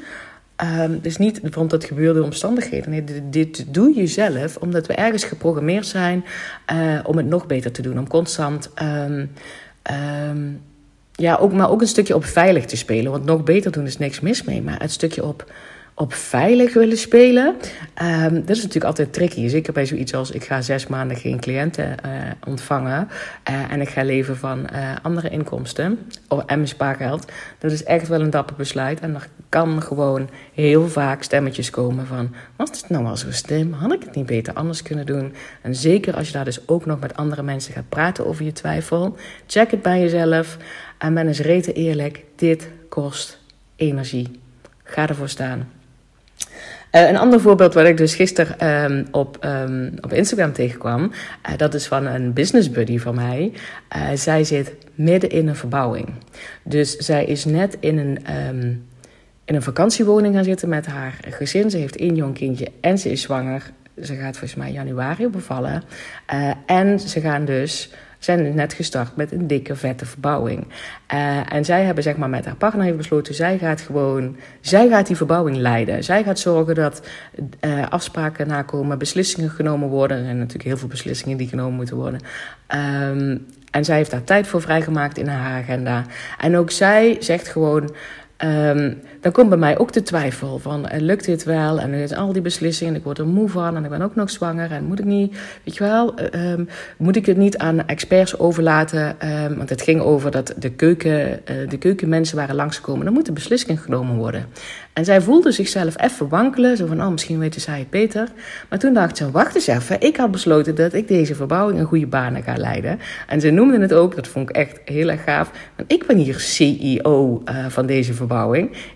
Um, 0.62 1.00
dus 1.02 1.16
niet 1.16 1.40
want 1.54 1.70
dat 1.70 1.84
gebeurde 1.84 2.22
omstandigheden. 2.22 2.90
Nee, 2.90 3.04
dit, 3.30 3.74
doe 3.74 3.94
je 3.94 4.06
zelf 4.06 4.56
omdat 4.56 4.86
we 4.86 4.94
ergens 4.94 5.24
geprogrammeerd 5.24 5.86
zijn 5.86 6.24
uh, 6.72 6.98
om 7.02 7.16
het 7.16 7.26
nog 7.26 7.46
beter 7.46 7.72
te 7.72 7.82
doen. 7.82 7.98
Om 7.98 8.08
constant, 8.08 8.70
um, 8.82 9.30
um, 10.30 10.60
ja, 11.12 11.36
ook, 11.36 11.52
maar 11.52 11.70
ook 11.70 11.80
een 11.80 11.86
stukje 11.86 12.14
op 12.14 12.24
veilig 12.24 12.64
te 12.64 12.76
spelen. 12.76 13.12
Want 13.12 13.24
nog 13.24 13.44
beter 13.44 13.72
doen 13.72 13.86
is 13.86 13.98
niks 13.98 14.20
mis 14.20 14.42
mee. 14.42 14.62
Maar 14.62 14.80
het 14.80 14.90
stukje 14.90 15.24
op 15.24 15.52
op 16.00 16.12
veilig 16.12 16.74
willen 16.74 16.98
spelen. 16.98 17.54
Um, 18.02 18.34
dat 18.34 18.56
is 18.56 18.56
natuurlijk 18.56 18.84
altijd 18.84 19.12
tricky. 19.12 19.48
Zeker 19.48 19.72
bij 19.72 19.86
zoiets 19.86 20.14
als 20.14 20.30
ik 20.30 20.44
ga 20.44 20.60
zes 20.60 20.86
maanden 20.86 21.16
geen 21.16 21.40
cliënten 21.40 21.84
uh, 22.06 22.12
ontvangen. 22.46 23.08
Uh, 23.50 23.72
en 23.72 23.80
ik 23.80 23.88
ga 23.88 24.02
leven 24.02 24.36
van 24.36 24.58
uh, 24.72 24.92
andere 25.02 25.28
inkomsten. 25.28 25.98
Of, 26.28 26.38
en 26.38 26.56
mijn 26.56 26.68
spaargeld. 26.68 27.32
Dat 27.58 27.72
is 27.72 27.84
echt 27.84 28.08
wel 28.08 28.20
een 28.20 28.30
dapper 28.30 28.56
besluit. 28.56 29.00
En 29.00 29.14
er 29.14 29.28
kan 29.48 29.82
gewoon 29.82 30.28
heel 30.54 30.88
vaak 30.88 31.22
stemmetjes 31.22 31.70
komen 31.70 32.06
van... 32.06 32.34
Was 32.56 32.80
het 32.80 32.88
nou 32.88 33.04
wel 33.04 33.16
zo 33.16 33.30
slim? 33.30 33.72
Had 33.72 33.92
ik 33.92 34.02
het 34.02 34.14
niet 34.14 34.26
beter 34.26 34.54
anders 34.54 34.82
kunnen 34.82 35.06
doen? 35.06 35.34
En 35.60 35.74
zeker 35.74 36.16
als 36.16 36.26
je 36.26 36.32
daar 36.32 36.44
dus 36.44 36.68
ook 36.68 36.86
nog 36.86 37.00
met 37.00 37.16
andere 37.16 37.42
mensen 37.42 37.72
gaat 37.72 37.88
praten 37.88 38.26
over 38.26 38.44
je 38.44 38.52
twijfel. 38.52 39.16
Check 39.46 39.70
het 39.70 39.82
bij 39.82 40.00
jezelf. 40.00 40.56
En 40.98 41.14
ben 41.14 41.26
eens 41.26 41.40
rete 41.40 41.72
eerlijk. 41.72 42.24
Dit 42.36 42.68
kost 42.88 43.38
energie. 43.76 44.40
Ga 44.84 45.08
ervoor 45.08 45.28
staan. 45.28 45.79
Uh, 46.92 47.08
een 47.08 47.16
ander 47.16 47.40
voorbeeld 47.40 47.74
wat 47.74 47.86
ik 47.86 47.96
dus 47.96 48.14
gisteren 48.14 48.68
um, 48.84 49.06
op, 49.10 49.44
um, 49.44 49.94
op 50.00 50.12
Instagram 50.12 50.52
tegenkwam, 50.52 51.02
uh, 51.02 51.56
dat 51.56 51.74
is 51.74 51.86
van 51.86 52.06
een 52.06 52.32
business 52.32 52.70
buddy 52.70 52.98
van 52.98 53.14
mij. 53.14 53.52
Uh, 53.96 54.08
zij 54.14 54.44
zit 54.44 54.74
midden 54.94 55.30
in 55.30 55.48
een 55.48 55.56
verbouwing. 55.56 56.08
Dus 56.62 56.96
zij 56.96 57.24
is 57.24 57.44
net 57.44 57.76
in 57.80 57.98
een, 57.98 58.18
um, 58.48 58.86
in 59.44 59.54
een 59.54 59.62
vakantiewoning 59.62 60.34
gaan 60.34 60.44
zitten 60.44 60.68
met 60.68 60.86
haar 60.86 61.18
gezin. 61.28 61.70
Ze 61.70 61.76
heeft 61.76 61.96
één 61.96 62.14
jong 62.14 62.34
kindje 62.34 62.68
en 62.80 62.98
ze 62.98 63.10
is 63.10 63.22
zwanger. 63.22 63.70
Ze 64.02 64.14
gaat 64.14 64.36
volgens 64.36 64.54
mij 64.54 64.72
januari 64.72 65.28
bevallen. 65.28 65.82
en 66.66 67.00
ze 67.00 67.20
gaan 67.20 67.44
dus 67.44 67.90
zijn 68.20 68.54
net 68.54 68.72
gestart 68.72 69.16
met 69.16 69.32
een 69.32 69.46
dikke, 69.46 69.76
vette 69.76 70.06
verbouwing. 70.06 70.66
Uh, 71.14 71.52
en 71.52 71.64
zij 71.64 71.84
hebben 71.84 72.02
zeg 72.04 72.16
maar 72.16 72.28
met 72.28 72.44
haar 72.44 72.54
partner 72.54 72.84
heeft 72.84 72.96
besloten, 72.96 73.34
zij 73.34 73.58
gaat 73.58 73.80
gewoon, 73.80 74.36
zij 74.60 74.88
gaat 74.88 75.06
die 75.06 75.16
verbouwing 75.16 75.56
leiden. 75.56 76.04
Zij 76.04 76.22
gaat 76.22 76.38
zorgen 76.38 76.74
dat 76.74 77.08
uh, 77.60 77.88
afspraken 77.88 78.46
nakomen, 78.48 78.98
beslissingen 78.98 79.50
genomen 79.50 79.88
worden. 79.88 80.16
Er 80.18 80.24
zijn 80.24 80.38
natuurlijk 80.38 80.64
heel 80.64 80.76
veel 80.76 80.88
beslissingen 80.88 81.36
die 81.36 81.48
genomen 81.48 81.74
moeten 81.74 81.96
worden. 81.96 82.20
Um, 82.68 83.46
en 83.70 83.84
zij 83.84 83.96
heeft 83.96 84.10
daar 84.10 84.24
tijd 84.24 84.46
voor 84.46 84.60
vrijgemaakt 84.60 85.18
in 85.18 85.26
haar 85.26 85.62
agenda. 85.62 86.04
En 86.38 86.56
ook 86.56 86.70
zij 86.70 87.16
zegt 87.20 87.48
gewoon. 87.48 87.94
Um, 88.44 89.00
dan 89.20 89.32
komt 89.32 89.48
bij 89.48 89.58
mij 89.58 89.78
ook 89.78 89.92
de 89.92 90.02
twijfel 90.02 90.58
van, 90.58 90.86
uh, 90.92 91.00
lukt 91.00 91.24
dit 91.24 91.44
wel? 91.44 91.80
En 91.80 91.94
uh, 91.94 92.10
al 92.10 92.32
die 92.32 92.42
beslissingen, 92.42 92.94
ik 92.94 93.04
word 93.04 93.18
er 93.18 93.26
moe 93.26 93.48
van 93.48 93.76
en 93.76 93.84
ik 93.84 93.90
ben 93.90 94.02
ook 94.02 94.14
nog 94.14 94.30
zwanger. 94.30 94.72
En 94.72 94.84
moet 94.84 94.98
ik 94.98 95.04
niet, 95.04 95.38
weet 95.64 95.76
je 95.76 95.84
wel, 95.84 96.14
uh, 96.34 96.52
um, 96.52 96.68
moet 96.96 97.16
ik 97.16 97.26
het 97.26 97.36
niet 97.36 97.58
aan 97.58 97.86
experts 97.86 98.38
overlaten? 98.38 99.16
Um, 99.44 99.56
want 99.56 99.68
het 99.68 99.82
ging 99.82 100.00
over 100.00 100.30
dat 100.30 100.54
de, 100.58 100.70
keuken, 100.70 101.40
de 101.68 101.78
keukenmensen 101.78 102.36
waren 102.36 102.54
langsgekomen. 102.54 103.04
Dan 103.04 103.14
moeten 103.14 103.34
beslissingen 103.34 103.78
genomen 103.78 104.16
worden. 104.16 104.46
En 104.92 105.04
zij 105.04 105.20
voelde 105.20 105.52
zichzelf 105.52 106.02
even 106.02 106.28
wankelen. 106.28 106.76
Zo 106.76 106.86
van, 106.86 107.02
oh, 107.02 107.10
misschien 107.10 107.38
weten 107.38 107.60
zij 107.60 107.78
het 107.78 107.90
beter. 107.90 108.28
Maar 108.68 108.78
toen 108.78 108.94
dacht 108.94 109.16
ze, 109.16 109.30
wacht 109.30 109.54
eens 109.54 109.66
even. 109.66 110.00
Ik 110.00 110.16
had 110.16 110.30
besloten 110.30 110.74
dat 110.74 110.92
ik 110.92 111.08
deze 111.08 111.34
verbouwing 111.34 111.78
een 111.78 111.86
goede 111.86 112.06
banen 112.06 112.42
ga 112.42 112.56
leiden. 112.56 112.98
En 113.26 113.40
ze 113.40 113.50
noemden 113.50 113.80
het 113.80 113.92
ook, 113.92 114.16
dat 114.16 114.28
vond 114.28 114.48
ik 114.48 114.56
echt 114.56 114.80
heel 114.84 115.08
erg 115.08 115.24
gaaf. 115.24 115.50
Want 115.76 115.92
ik 115.92 116.06
ben 116.06 116.16
hier 116.16 116.40
CEO 116.40 117.42
van 117.68 117.86
deze 117.86 118.02
verbouwing. 118.06 118.28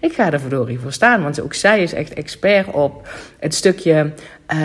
Ik 0.00 0.12
ga 0.12 0.32
er 0.32 0.40
verdorie 0.40 0.80
voor 0.80 0.92
staan. 0.92 1.22
Want 1.22 1.40
ook 1.40 1.54
zij 1.54 1.82
is 1.82 1.92
echt 1.92 2.14
expert 2.14 2.66
op 2.70 3.08
het 3.38 3.54
stukje 3.54 4.12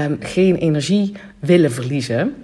um, 0.07 0.17
geen 0.19 0.55
energie 0.55 1.15
willen 1.39 1.71
verliezen. 1.71 2.35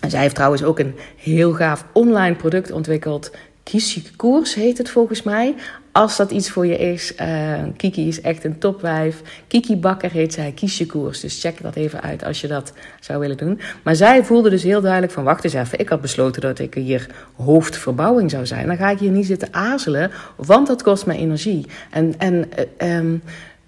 En 0.00 0.10
zij 0.10 0.20
heeft 0.20 0.34
trouwens 0.34 0.62
ook 0.62 0.78
een 0.78 0.94
heel 1.16 1.52
gaaf 1.52 1.84
online 1.92 2.36
product 2.36 2.70
ontwikkeld. 2.70 3.30
Kies 3.64 3.94
je 3.94 4.02
koers 4.16 4.54
heet 4.54 4.78
het 4.78 4.90
volgens 4.90 5.22
mij. 5.22 5.54
Als 5.92 6.16
dat 6.16 6.30
iets 6.30 6.50
voor 6.50 6.66
je 6.66 6.78
is, 6.78 7.12
uh, 7.20 7.62
Kiki 7.76 8.08
is 8.08 8.20
echt 8.20 8.44
een 8.44 8.58
topwijf. 8.58 9.22
Kiki 9.46 9.76
Bakker 9.76 10.10
heet 10.10 10.32
zij, 10.32 10.52
kies 10.52 10.78
je 10.78 10.86
koers. 10.86 11.20
Dus 11.20 11.40
check 11.40 11.62
dat 11.62 11.76
even 11.76 12.02
uit 12.02 12.24
als 12.24 12.40
je 12.40 12.46
dat 12.46 12.72
zou 13.00 13.18
willen 13.18 13.36
doen. 13.36 13.60
Maar 13.82 13.96
zij 13.96 14.24
voelde 14.24 14.50
dus 14.50 14.62
heel 14.62 14.80
duidelijk 14.80 15.12
van, 15.12 15.24
wacht 15.24 15.44
eens 15.44 15.52
even. 15.52 15.78
Ik 15.78 15.88
had 15.88 16.00
besloten 16.00 16.42
dat 16.42 16.58
ik 16.58 16.74
hier 16.74 17.10
hoofdverbouwing 17.36 18.30
zou 18.30 18.46
zijn. 18.46 18.66
Dan 18.66 18.76
ga 18.76 18.90
ik 18.90 18.98
hier 18.98 19.10
niet 19.10 19.26
zitten 19.26 19.54
aarzelen, 19.54 20.10
want 20.36 20.66
dat 20.66 20.82
kost 20.82 21.06
me 21.06 21.16
energie. 21.16 21.66
En, 21.90 22.14
en 22.18 22.48
uh, 22.82 22.96
um, 22.96 23.22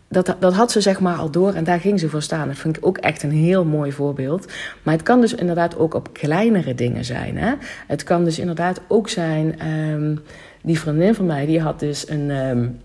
dat, 0.09 0.37
dat 0.39 0.55
had 0.55 0.73
ze 0.73 0.81
zeg 0.81 1.01
maar 1.01 1.17
al 1.17 1.31
door 1.31 1.53
en 1.53 1.65
daar 1.65 1.81
ging 1.81 2.01
ze 2.01 2.09
voor 2.09 2.23
staan. 2.23 2.49
Dat 2.49 2.57
vind 2.57 2.77
ik 2.77 2.87
ook 2.87 2.99
echt 2.99 3.23
een 3.23 3.33
heel 3.33 3.65
mooi 3.65 3.93
voorbeeld. 3.93 4.53
Maar 4.83 4.95
het 4.95 5.03
kan 5.03 5.21
dus 5.21 5.35
inderdaad 5.35 5.79
ook 5.79 5.95
op 5.95 6.13
kleinere 6.13 6.75
dingen 6.75 7.05
zijn. 7.05 7.37
Hè? 7.37 7.55
Het 7.87 8.05
kan 8.05 8.25
dus 8.25 8.39
inderdaad 8.39 8.81
ook 8.89 9.09
zijn... 9.09 9.69
Um, 9.69 10.23
die 10.67 10.81
vriendin 10.81 11.15
van 11.15 11.27
mij, 11.27 11.47
die 11.47 11.61
had 11.61 11.81
dus 11.81 12.09
een. 12.09 12.31
Um, 12.31 12.81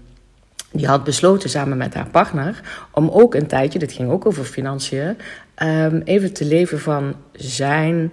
die 0.72 0.88
had 0.88 1.04
besloten 1.04 1.50
samen 1.50 1.78
met 1.78 1.94
haar 1.94 2.10
partner 2.10 2.62
om 2.92 3.10
ook 3.10 3.36
een 3.36 3.48
tijdje, 3.48 3.80
dit 3.80 3.92
ging 3.92 4.10
ook 4.10 4.25
over 4.25 4.44
financiën, 4.44 5.18
um, 5.63 6.01
even 6.04 6.34
te 6.34 6.46
leven 6.46 6.80
van 6.80 7.16
zijn, 7.32 8.12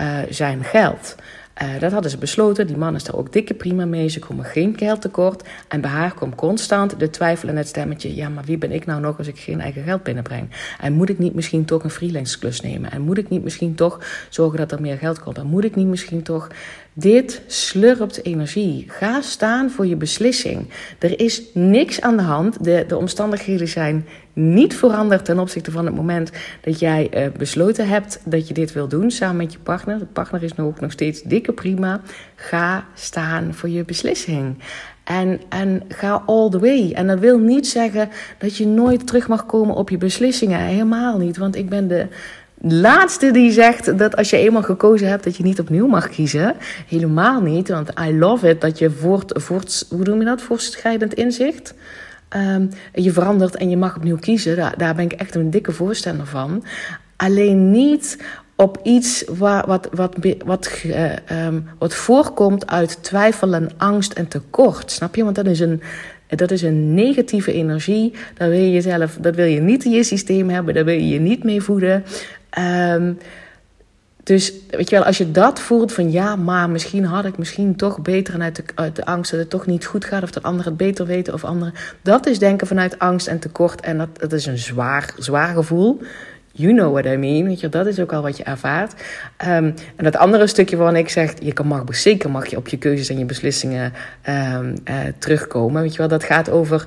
uh, 0.00 0.18
zijn 0.30 0.64
geld. 0.64 1.16
Uh, 1.62 1.80
dat 1.80 1.92
hadden 1.92 2.10
ze 2.10 2.18
besloten. 2.18 2.66
Die 2.66 2.76
man 2.76 2.94
is 2.94 3.04
daar 3.04 3.16
ook 3.16 3.32
dikke 3.32 3.54
prima 3.54 3.84
mee. 3.84 4.08
Ze 4.08 4.18
komen 4.18 4.44
geen 4.44 4.74
geld 4.76 5.00
tekort. 5.00 5.48
En 5.68 5.80
bij 5.80 5.90
haar 5.90 6.14
komt 6.14 6.34
constant 6.34 6.98
de 7.00 7.10
twijfel 7.10 7.48
en 7.48 7.56
het 7.56 7.68
stemmetje: 7.68 8.14
ja, 8.14 8.28
maar 8.28 8.44
wie 8.44 8.58
ben 8.58 8.72
ik 8.72 8.86
nou 8.86 9.00
nog 9.00 9.18
als 9.18 9.26
ik 9.26 9.38
geen 9.38 9.60
eigen 9.60 9.82
geld 9.82 10.02
binnenbreng? 10.02 10.50
En 10.80 10.92
moet 10.92 11.08
ik 11.08 11.18
niet 11.18 11.34
misschien 11.34 11.64
toch 11.64 11.84
een 11.84 11.90
freelance 11.90 12.38
klus 12.38 12.60
nemen? 12.60 12.90
En 12.90 13.00
moet 13.00 13.18
ik 13.18 13.28
niet 13.28 13.42
misschien 13.42 13.74
toch 13.74 14.00
zorgen 14.28 14.58
dat 14.58 14.72
er 14.72 14.80
meer 14.80 14.98
geld 14.98 15.20
komt? 15.20 15.38
En 15.38 15.46
moet 15.46 15.64
ik 15.64 15.74
niet 15.74 15.86
misschien 15.86 16.22
toch 16.22 16.48
dit 16.98 17.42
slurpt 17.46 18.24
energie. 18.24 18.84
Ga 18.88 19.20
staan 19.20 19.70
voor 19.70 19.86
je 19.86 19.96
beslissing. 19.96 20.68
Er 20.98 21.20
is 21.20 21.42
niks 21.54 22.00
aan 22.00 22.16
de 22.16 22.22
hand. 22.22 22.64
De, 22.64 22.84
de 22.88 22.96
omstandigheden 22.96 23.68
zijn 23.68 24.06
niet 24.32 24.76
veranderd 24.76 25.24
ten 25.24 25.38
opzichte 25.38 25.70
van 25.70 25.86
het 25.86 25.94
moment 25.94 26.30
dat 26.60 26.78
jij 26.78 27.10
uh, 27.14 27.32
besloten 27.38 27.88
hebt 27.88 28.20
dat 28.24 28.48
je 28.48 28.54
dit 28.54 28.72
wil 28.72 28.88
doen 28.88 29.10
samen 29.10 29.36
met 29.36 29.52
je 29.52 29.58
partner. 29.58 29.98
De 29.98 30.04
partner 30.04 30.42
is 30.42 30.54
nog, 30.54 30.80
nog 30.80 30.92
steeds 30.92 31.22
dikke 31.22 31.52
prima. 31.52 32.00
Ga 32.34 32.86
staan 32.94 33.54
voor 33.54 33.68
je 33.68 33.84
beslissing. 33.84 34.56
En, 35.04 35.40
en 35.48 35.82
ga 35.88 36.22
all 36.26 36.50
the 36.50 36.58
way. 36.58 36.92
En 36.92 37.06
dat 37.06 37.18
wil 37.18 37.38
niet 37.38 37.66
zeggen 37.66 38.08
dat 38.38 38.56
je 38.56 38.66
nooit 38.66 39.06
terug 39.06 39.28
mag 39.28 39.46
komen 39.46 39.74
op 39.74 39.90
je 39.90 39.98
beslissingen. 39.98 40.60
Helemaal 40.60 41.18
niet. 41.18 41.36
Want 41.36 41.56
ik 41.56 41.68
ben 41.68 41.88
de 41.88 42.06
laatste 42.60 43.30
die 43.30 43.52
zegt 43.52 43.98
dat 43.98 44.16
als 44.16 44.30
je 44.30 44.36
eenmaal 44.36 44.62
gekozen 44.62 45.08
hebt, 45.08 45.24
dat 45.24 45.36
je 45.36 45.42
niet 45.42 45.60
opnieuw 45.60 45.86
mag 45.86 46.08
kiezen. 46.08 46.54
Helemaal 46.86 47.40
niet, 47.40 47.68
want 47.68 47.90
I 48.00 48.18
love 48.18 48.48
it 48.48 48.60
dat 48.60 48.78
je 48.78 48.90
voort, 48.90 49.42
voort 49.42 49.86
hoe 49.90 50.04
noem 50.04 50.18
je 50.18 50.24
dat, 50.24 50.42
voortschrijdend 50.42 51.14
inzicht. 51.14 51.74
Ehm, 52.28 52.66
je 52.94 53.12
verandert 53.12 53.56
en 53.56 53.70
je 53.70 53.76
mag 53.76 53.96
opnieuw 53.96 54.18
kiezen. 54.18 54.56
Daar, 54.76 54.94
ben 54.94 55.04
ik 55.04 55.12
echt 55.12 55.34
een 55.34 55.50
dikke 55.50 55.72
voorstander 55.72 56.26
van. 56.26 56.64
Alleen 57.16 57.70
niet 57.70 58.18
op 58.56 58.80
iets 58.82 59.24
wat, 59.36 59.66
wat, 59.66 59.88
wat, 60.44 60.82
uh, 60.84 61.48
wat 61.78 61.94
voorkomt 61.94 62.66
uit 62.66 63.02
twijfel 63.02 63.54
en 63.54 63.70
angst 63.76 64.12
en 64.12 64.28
tekort. 64.28 64.90
Snap 64.90 65.14
je? 65.14 65.24
Want 65.24 65.36
dat 65.36 65.46
is 65.46 65.60
een, 65.60 65.82
dat 66.26 66.50
is 66.50 66.62
een 66.62 66.94
negatieve 66.94 67.52
energie. 67.52 68.14
Dat 68.34 68.48
wil 68.48 68.58
je 68.58 68.72
jezelf, 68.72 69.18
dat 69.20 69.34
wil 69.34 69.46
je 69.46 69.60
niet 69.60 69.84
in 69.84 69.90
je 69.90 70.02
systeem 70.02 70.48
hebben. 70.48 70.74
Daar 70.74 70.84
wil 70.84 70.94
je 70.94 71.08
je 71.08 71.20
niet 71.20 71.44
mee 71.44 71.60
voeden. 71.60 72.04
Um, 72.58 73.18
dus 74.28 74.52
weet 74.70 74.90
je 74.90 74.96
wel, 74.96 75.04
als 75.04 75.18
je 75.18 75.30
dat 75.30 75.60
voelt 75.60 75.92
van 75.92 76.10
ja, 76.10 76.36
maar 76.36 76.70
misschien 76.70 77.04
had 77.04 77.24
ik 77.24 77.38
misschien 77.38 77.76
toch 77.76 78.00
beter 78.00 78.34
en 78.34 78.42
uit 78.42 78.56
de, 78.56 78.62
uit 78.74 78.96
de 78.96 79.04
angst 79.04 79.30
dat 79.30 79.40
het 79.40 79.50
toch 79.50 79.66
niet 79.66 79.84
goed 79.84 80.04
gaat 80.04 80.22
of 80.22 80.30
dat 80.30 80.42
anderen 80.42 80.72
het 80.72 80.76
beter 80.76 81.06
weten 81.06 81.34
of 81.34 81.44
anderen. 81.44 81.74
Dat 82.02 82.26
is 82.26 82.38
denken 82.38 82.66
vanuit 82.66 82.98
angst 82.98 83.26
en 83.26 83.38
tekort 83.38 83.80
en 83.80 83.98
dat, 83.98 84.08
dat 84.12 84.32
is 84.32 84.46
een 84.46 84.58
zwaar, 84.58 85.14
zwaar 85.18 85.54
gevoel. 85.54 86.00
You 86.52 86.74
know 86.74 86.92
what 86.92 87.04
I 87.04 87.16
mean. 87.16 87.44
Weet 87.44 87.60
je, 87.60 87.68
dat 87.68 87.86
is 87.86 88.00
ook 88.00 88.12
al 88.12 88.22
wat 88.22 88.36
je 88.36 88.42
ervaart. 88.42 88.92
Um, 89.42 89.74
en 89.96 90.04
dat 90.04 90.16
andere 90.16 90.46
stukje 90.46 90.76
waarvan 90.76 90.96
ik 90.96 91.08
zeg, 91.08 91.32
je 91.40 91.52
kan, 91.52 91.66
mag, 91.66 91.82
zeker 91.88 92.30
mag 92.30 92.46
je 92.46 92.56
op 92.56 92.68
je 92.68 92.76
keuzes 92.76 93.08
en 93.08 93.18
je 93.18 93.24
beslissingen 93.24 93.92
um, 94.28 94.74
uh, 94.84 94.94
terugkomen. 95.18 95.82
Weet 95.82 95.92
je 95.92 95.98
wel, 95.98 96.08
dat 96.08 96.24
gaat 96.24 96.50
over 96.50 96.86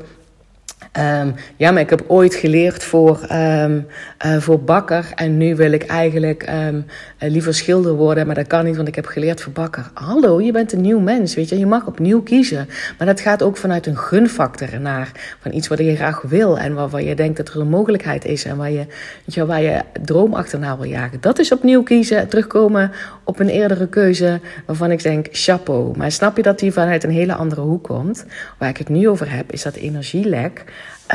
Um, 0.99 1.35
ja, 1.55 1.71
maar 1.71 1.81
ik 1.81 1.89
heb 1.89 2.03
ooit 2.07 2.35
geleerd 2.35 2.83
voor, 2.83 3.19
um, 3.31 3.87
uh, 4.25 4.37
voor 4.37 4.59
bakker. 4.63 5.11
En 5.15 5.37
nu 5.37 5.55
wil 5.55 5.71
ik 5.71 5.83
eigenlijk 5.83 6.49
um, 6.49 6.85
uh, 7.19 7.29
liever 7.29 7.53
schilder 7.53 7.93
worden. 7.93 8.25
Maar 8.25 8.35
dat 8.35 8.47
kan 8.47 8.65
niet, 8.65 8.75
want 8.75 8.87
ik 8.87 8.95
heb 8.95 9.05
geleerd 9.05 9.41
voor 9.41 9.53
bakker. 9.53 9.89
Hallo, 9.93 10.41
je 10.41 10.51
bent 10.51 10.73
een 10.73 10.81
nieuw 10.81 10.99
mens, 10.99 11.35
weet 11.35 11.49
je. 11.49 11.59
Je 11.59 11.65
mag 11.65 11.87
opnieuw 11.87 12.21
kiezen. 12.21 12.67
Maar 12.97 13.07
dat 13.07 13.19
gaat 13.19 13.43
ook 13.43 13.57
vanuit 13.57 13.85
een 13.85 13.97
gunfactor 13.97 14.79
naar 14.79 15.11
van 15.39 15.53
iets 15.53 15.67
wat 15.67 15.77
je 15.77 15.95
graag 15.95 16.21
wil. 16.21 16.59
En 16.59 16.73
waarvan 16.73 17.03
je 17.03 17.15
denkt 17.15 17.37
dat 17.37 17.49
er 17.49 17.59
een 17.59 17.69
mogelijkheid 17.69 18.25
is. 18.25 18.45
En 18.45 18.57
waar 18.57 18.71
je, 18.71 18.85
weet 19.25 19.33
je, 19.33 19.45
waar 19.45 19.61
je 19.61 19.81
droom 20.01 20.33
achterna 20.33 20.77
wil 20.77 20.89
jagen. 20.89 21.21
Dat 21.21 21.39
is 21.39 21.51
opnieuw 21.51 21.83
kiezen. 21.83 22.27
Terugkomen 22.27 22.91
op 23.23 23.39
een 23.39 23.49
eerdere 23.49 23.87
keuze 23.87 24.39
waarvan 24.65 24.91
ik 24.91 25.03
denk, 25.03 25.27
chapeau. 25.31 25.97
Maar 25.97 26.11
snap 26.11 26.37
je 26.37 26.43
dat 26.43 26.59
die 26.59 26.71
vanuit 26.71 27.03
een 27.03 27.09
hele 27.09 27.33
andere 27.33 27.61
hoek 27.61 27.83
komt? 27.83 28.25
Waar 28.57 28.69
ik 28.69 28.77
het 28.77 28.89
nu 28.89 29.09
over 29.09 29.31
heb, 29.31 29.51
is 29.51 29.63
dat 29.63 29.75
energielek. 29.75 30.63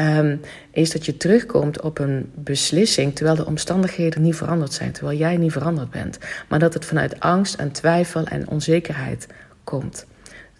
Um, 0.00 0.40
is 0.70 0.90
dat 0.90 1.06
je 1.06 1.16
terugkomt 1.16 1.80
op 1.80 1.98
een 1.98 2.30
beslissing 2.34 3.14
terwijl 3.14 3.36
de 3.36 3.46
omstandigheden 3.46 4.22
niet 4.22 4.36
veranderd 4.36 4.72
zijn, 4.72 4.92
terwijl 4.92 5.18
jij 5.18 5.36
niet 5.36 5.52
veranderd 5.52 5.90
bent, 5.90 6.18
maar 6.48 6.58
dat 6.58 6.74
het 6.74 6.84
vanuit 6.84 7.20
angst 7.20 7.54
en 7.54 7.72
twijfel 7.72 8.24
en 8.24 8.48
onzekerheid 8.48 9.26
komt. 9.64 10.06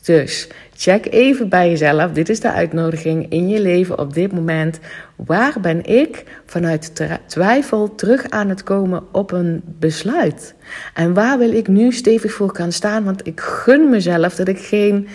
Dus 0.07 0.49
check 0.75 1.07
even 1.13 1.49
bij 1.49 1.69
jezelf. 1.69 2.13
Dit 2.13 2.29
is 2.29 2.41
de 2.41 2.53
uitnodiging 2.53 3.31
in 3.31 3.49
je 3.49 3.61
leven 3.61 3.99
op 3.99 4.15
dit 4.15 4.33
moment. 4.33 4.79
Waar 5.17 5.61
ben 5.61 5.85
ik 5.85 6.25
vanuit 6.45 6.93
twijfel 7.27 7.95
terug 7.95 8.31
aan 8.31 8.49
het 8.49 8.63
komen 8.63 9.03
op 9.13 9.33
een 9.33 9.63
besluit? 9.65 10.55
En 10.95 11.15
waar 11.15 11.39
wil 11.39 11.53
ik 11.53 11.69
nu 11.69 11.93
stevig 11.93 12.33
voor 12.33 12.57
gaan 12.57 12.73
staan? 12.73 13.05
Want 13.05 13.27
ik 13.27 13.41
gun 13.41 13.91
mezelf 13.91 14.35
dat 14.35 14.49
ik 14.49 14.59
geen 14.59 15.09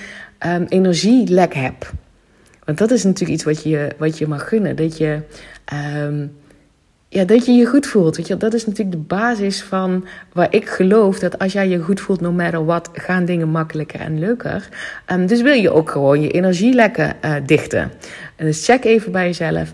um, 0.46 0.66
energielek 0.68 1.54
heb. 1.54 1.92
Want 2.72 2.90
dat 2.90 2.98
is 2.98 3.04
natuurlijk 3.04 3.32
iets 3.32 3.44
wat 3.44 3.64
je, 3.64 3.88
wat 3.98 4.18
je 4.18 4.28
mag 4.28 4.48
gunnen. 4.48 4.76
Dat 4.76 4.98
je, 4.98 5.20
um, 6.04 6.32
ja, 7.10 7.24
dat 7.24 7.46
je 7.46 7.52
je 7.52 7.66
goed 7.66 7.88
voelt. 7.88 8.18
Weet 8.18 8.28
je? 8.28 8.38
Dat 8.38 8.54
is 8.54 8.66
natuurlijk 8.66 8.98
de 8.98 9.16
basis 9.16 9.64
van 9.64 10.06
waar 10.34 10.54
ik 10.54 10.70
geloof 10.70 11.20
dat 11.20 11.40
als 11.40 11.54
jij 11.54 11.68
je 11.68 11.80
goed 11.80 12.02
voelt, 12.02 12.22
no 12.22 12.32
matter 12.32 12.66
what, 12.66 12.90
gaan 12.94 13.26
dingen 13.26 13.50
makkelijker 13.50 14.00
en 14.00 14.20
leuker. 14.20 14.70
Um, 15.12 15.28
dus 15.28 15.42
wil 15.42 15.54
je 15.54 15.72
ook 15.72 15.90
gewoon 15.90 16.22
je 16.22 16.32
energie 16.32 16.74
lekker 16.74 17.16
uh, 17.26 17.36
dichten. 17.46 17.92
En 18.36 18.46
dus 18.46 18.66
check 18.66 18.84
even 18.84 19.12
bij 19.12 19.26
jezelf. 19.26 19.74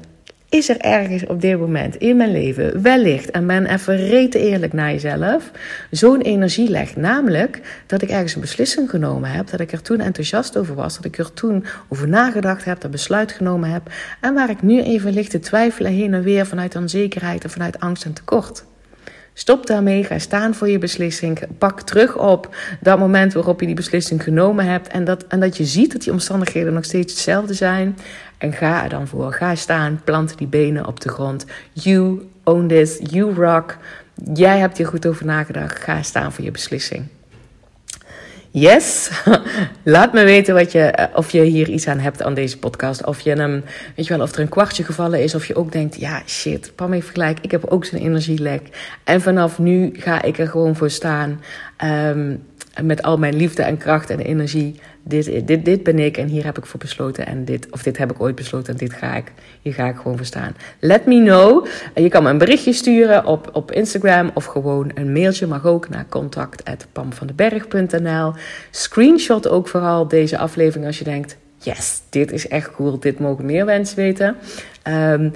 Is 0.49 0.69
er 0.69 0.77
ergens 0.77 1.25
op 1.25 1.41
dit 1.41 1.59
moment 1.59 1.95
in 1.95 2.17
mijn 2.17 2.31
leven 2.31 2.81
wellicht, 2.81 3.31
en 3.31 3.47
ben 3.47 3.65
even 3.65 3.95
rete 3.95 4.39
eerlijk 4.39 4.73
naar 4.73 4.91
jezelf, 4.91 5.51
zo'n 5.91 6.21
energie 6.21 6.69
legt? 6.69 6.95
Namelijk 6.95 7.61
dat 7.85 8.01
ik 8.01 8.09
ergens 8.09 8.35
een 8.35 8.41
beslissing 8.41 8.89
genomen 8.89 9.29
heb, 9.29 9.49
dat 9.49 9.59
ik 9.59 9.71
er 9.71 9.81
toen 9.81 9.99
enthousiast 9.99 10.57
over 10.57 10.75
was, 10.75 10.95
dat 10.95 11.05
ik 11.05 11.17
er 11.17 11.33
toen 11.33 11.65
over 11.87 12.07
nagedacht 12.07 12.65
heb, 12.65 12.81
dat 12.81 12.91
besluit 12.91 13.31
genomen 13.31 13.69
heb, 13.69 13.91
en 14.21 14.33
waar 14.33 14.49
ik 14.49 14.61
nu 14.61 14.81
even 14.81 15.13
ligt 15.13 15.31
te 15.31 15.39
twijfelen 15.39 15.91
heen 15.91 16.13
en 16.13 16.23
weer 16.23 16.45
vanuit 16.45 16.75
onzekerheid 16.75 17.43
en 17.43 17.49
vanuit 17.49 17.79
angst 17.79 18.05
en 18.05 18.13
tekort. 18.13 18.65
Stop 19.39 19.65
daarmee, 19.67 20.03
ga 20.03 20.19
staan 20.19 20.53
voor 20.55 20.69
je 20.69 20.77
beslissing. 20.77 21.39
Pak 21.57 21.81
terug 21.81 22.17
op 22.17 22.55
dat 22.79 22.99
moment 22.99 23.33
waarop 23.33 23.59
je 23.59 23.65
die 23.65 23.75
beslissing 23.75 24.23
genomen 24.23 24.65
hebt. 24.65 24.87
En 24.87 25.03
dat, 25.03 25.25
en 25.27 25.39
dat 25.39 25.57
je 25.57 25.65
ziet 25.65 25.91
dat 25.91 26.01
die 26.01 26.11
omstandigheden 26.11 26.73
nog 26.73 26.85
steeds 26.85 27.13
hetzelfde 27.13 27.53
zijn. 27.53 27.97
En 28.37 28.53
ga 28.53 28.83
er 28.83 28.89
dan 28.89 29.07
voor. 29.07 29.33
Ga 29.33 29.55
staan, 29.55 30.01
plant 30.03 30.37
die 30.37 30.47
benen 30.47 30.85
op 30.85 30.99
de 30.99 31.09
grond. 31.09 31.45
You 31.73 32.21
own 32.43 32.67
this, 32.67 32.99
you 33.01 33.33
rock. 33.33 33.77
Jij 34.33 34.57
hebt 34.57 34.77
hier 34.77 34.87
goed 34.87 35.07
over 35.07 35.25
nagedacht. 35.25 35.79
Ga 35.79 36.01
staan 36.01 36.33
voor 36.33 36.43
je 36.43 36.51
beslissing. 36.51 37.05
Yes, 38.51 39.09
laat 39.83 40.13
me 40.13 40.23
weten 40.23 40.53
wat 40.53 40.71
je, 40.71 40.79
eh, 40.79 41.17
of 41.17 41.31
je 41.31 41.41
hier 41.41 41.69
iets 41.69 41.87
aan 41.87 41.99
hebt 41.99 42.23
aan 42.23 42.33
deze 42.33 42.57
podcast. 42.57 43.05
Of, 43.05 43.19
je 43.19 43.33
hem, 43.33 43.63
weet 43.95 44.07
je 44.07 44.13
wel, 44.13 44.23
of 44.23 44.33
er 44.33 44.39
een 44.39 44.49
kwartje 44.49 44.83
gevallen 44.83 45.23
is. 45.23 45.35
Of 45.35 45.45
je 45.45 45.55
ook 45.55 45.71
denkt, 45.71 45.95
ja 45.95 46.21
shit, 46.25 46.71
Pam 46.75 46.91
heeft 46.91 47.09
gelijk. 47.09 47.39
Ik 47.41 47.51
heb 47.51 47.65
ook 47.65 47.85
zo'n 47.85 47.99
energielek. 47.99 48.61
En 49.03 49.21
vanaf 49.21 49.59
nu 49.59 49.91
ga 49.93 50.21
ik 50.21 50.37
er 50.39 50.47
gewoon 50.47 50.75
voor 50.75 50.89
staan. 50.89 51.41
Um, 51.83 52.43
met 52.83 53.01
al 53.01 53.17
mijn 53.17 53.35
liefde 53.35 53.61
en 53.61 53.77
kracht 53.77 54.09
en 54.09 54.19
energie. 54.19 54.75
Dit, 55.03 55.47
dit, 55.47 55.65
dit 55.65 55.83
ben 55.83 55.99
ik 55.99 56.17
en 56.17 56.27
hier 56.27 56.45
heb 56.45 56.57
ik 56.57 56.65
voor 56.65 56.79
besloten. 56.79 57.25
En 57.25 57.45
dit, 57.45 57.67
of 57.71 57.83
dit 57.83 57.97
heb 57.97 58.11
ik 58.11 58.21
ooit 58.21 58.35
besloten 58.35 58.73
en 58.73 58.79
dit 58.79 58.93
ga 58.93 59.15
ik, 59.15 59.31
hier 59.61 59.73
ga 59.73 59.87
ik 59.87 59.95
gewoon 59.95 60.17
voor 60.17 60.25
staan. 60.25 60.55
Let 60.79 61.05
me 61.05 61.23
know. 61.23 61.67
Je 61.95 62.09
kan 62.09 62.23
me 62.23 62.29
een 62.29 62.37
berichtje 62.37 62.73
sturen 62.73 63.25
op, 63.25 63.49
op 63.53 63.71
Instagram 63.71 64.31
of 64.33 64.45
gewoon 64.45 64.91
een 64.93 65.11
mailtje. 65.11 65.47
Mag 65.47 65.65
ook 65.65 65.89
naar 65.89 66.05
contact.pamvandeberg.nl. 66.09 68.33
Screenshot 68.71 69.47
ook 69.47 69.67
vooral 69.67 70.07
deze 70.07 70.37
aflevering 70.37 70.85
als 70.85 70.97
je 70.97 71.03
denkt... 71.03 71.37
Yes, 71.59 72.01
dit 72.09 72.31
is 72.31 72.47
echt 72.47 72.71
cool. 72.71 72.99
Dit 72.99 73.19
mogen 73.19 73.45
meer 73.45 73.65
mensen 73.65 73.95
weten. 73.95 74.35
Um, 74.87 75.33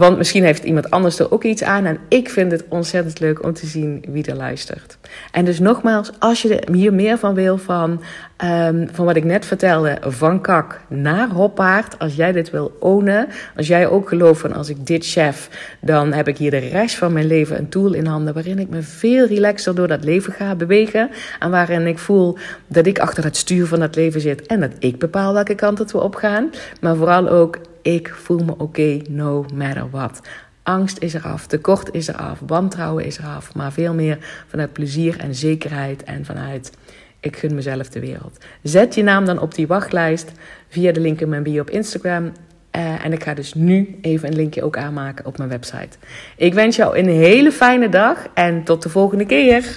want 0.00 0.16
misschien 0.16 0.44
heeft 0.44 0.64
iemand 0.64 0.90
anders 0.90 1.18
er 1.18 1.32
ook 1.32 1.44
iets 1.44 1.62
aan. 1.62 1.84
En 1.84 1.98
ik 2.08 2.30
vind 2.30 2.52
het 2.52 2.64
ontzettend 2.68 3.20
leuk 3.20 3.44
om 3.44 3.52
te 3.52 3.66
zien 3.66 4.04
wie 4.08 4.24
er 4.24 4.36
luistert. 4.36 4.98
En 5.32 5.44
dus 5.44 5.58
nogmaals, 5.58 6.10
als 6.18 6.42
je 6.42 6.58
er 6.58 6.74
hier 6.74 6.94
meer 6.94 7.18
van 7.18 7.34
wil, 7.34 7.58
van, 7.58 8.02
um, 8.44 8.88
van 8.92 9.04
wat 9.04 9.16
ik 9.16 9.24
net 9.24 9.46
vertelde, 9.46 9.98
van 10.00 10.40
kak 10.40 10.80
naar 10.88 11.28
hoppaard. 11.28 11.98
Als 11.98 12.14
jij 12.14 12.32
dit 12.32 12.50
wil 12.50 12.76
ownen, 12.78 13.28
als 13.56 13.66
jij 13.66 13.88
ook 13.88 14.08
gelooft 14.08 14.40
van 14.40 14.52
als 14.52 14.68
ik 14.68 14.86
dit 14.86 15.06
chef, 15.06 15.48
dan 15.80 16.12
heb 16.12 16.28
ik 16.28 16.38
hier 16.38 16.50
de 16.50 16.58
rest 16.58 16.96
van 16.96 17.12
mijn 17.12 17.26
leven 17.26 17.58
een 17.58 17.68
tool 17.68 17.92
in 17.92 18.06
handen. 18.06 18.34
Waarin 18.34 18.58
ik 18.58 18.68
me 18.68 18.82
veel 18.82 19.26
relaxer 19.26 19.74
door 19.74 19.88
dat 19.88 20.04
leven 20.04 20.32
ga 20.32 20.54
bewegen. 20.54 21.10
En 21.38 21.50
waarin 21.50 21.86
ik 21.86 21.98
voel 21.98 22.38
dat 22.66 22.86
ik 22.86 22.98
achter 22.98 23.24
het 23.24 23.36
stuur 23.36 23.66
van 23.66 23.80
dat 23.80 23.96
leven 23.96 24.20
zit. 24.20 24.46
En 24.46 24.60
dat 24.60 24.72
ik 24.78 24.98
bepaal 24.98 25.32
welke 25.32 25.54
kant 25.54 25.78
het 25.78 25.92
we 25.92 26.00
opgaan. 26.00 26.50
Maar 26.80 26.96
vooral 26.96 27.28
ook 27.28 27.58
ik 27.82 28.08
voel 28.08 28.44
me 28.44 28.54
oké, 28.58 29.00
no 29.08 29.44
matter 29.54 29.90
what. 29.90 30.20
Angst 30.62 30.98
is 30.98 31.14
eraf, 31.14 31.46
tekort 31.46 31.94
is 31.94 32.08
eraf, 32.08 32.42
wantrouwen 32.46 33.04
is 33.04 33.18
eraf. 33.18 33.54
Maar 33.54 33.72
veel 33.72 33.94
meer 33.94 34.18
vanuit 34.46 34.72
plezier 34.72 35.18
en 35.18 35.34
zekerheid 35.34 36.04
en 36.04 36.24
vanuit 36.24 36.72
ik 37.20 37.36
gun 37.36 37.54
mezelf 37.54 37.88
de 37.88 38.00
wereld. 38.00 38.38
Zet 38.62 38.94
je 38.94 39.02
naam 39.02 39.24
dan 39.24 39.38
op 39.38 39.54
die 39.54 39.66
wachtlijst 39.66 40.32
via 40.68 40.92
de 40.92 41.00
link 41.00 41.20
in 41.20 41.28
mijn 41.28 41.42
bio 41.42 41.60
op 41.60 41.70
Instagram. 41.70 42.32
Uh, 42.76 43.04
en 43.04 43.12
ik 43.12 43.22
ga 43.22 43.34
dus 43.34 43.54
nu 43.54 43.98
even 44.00 44.28
een 44.28 44.36
linkje 44.36 44.62
ook 44.62 44.76
aanmaken 44.76 45.26
op 45.26 45.38
mijn 45.38 45.50
website. 45.50 45.98
Ik 46.36 46.54
wens 46.54 46.76
jou 46.76 46.98
een 46.98 47.08
hele 47.08 47.52
fijne 47.52 47.88
dag 47.88 48.26
en 48.34 48.64
tot 48.64 48.82
de 48.82 48.88
volgende 48.88 49.26
keer. 49.26 49.76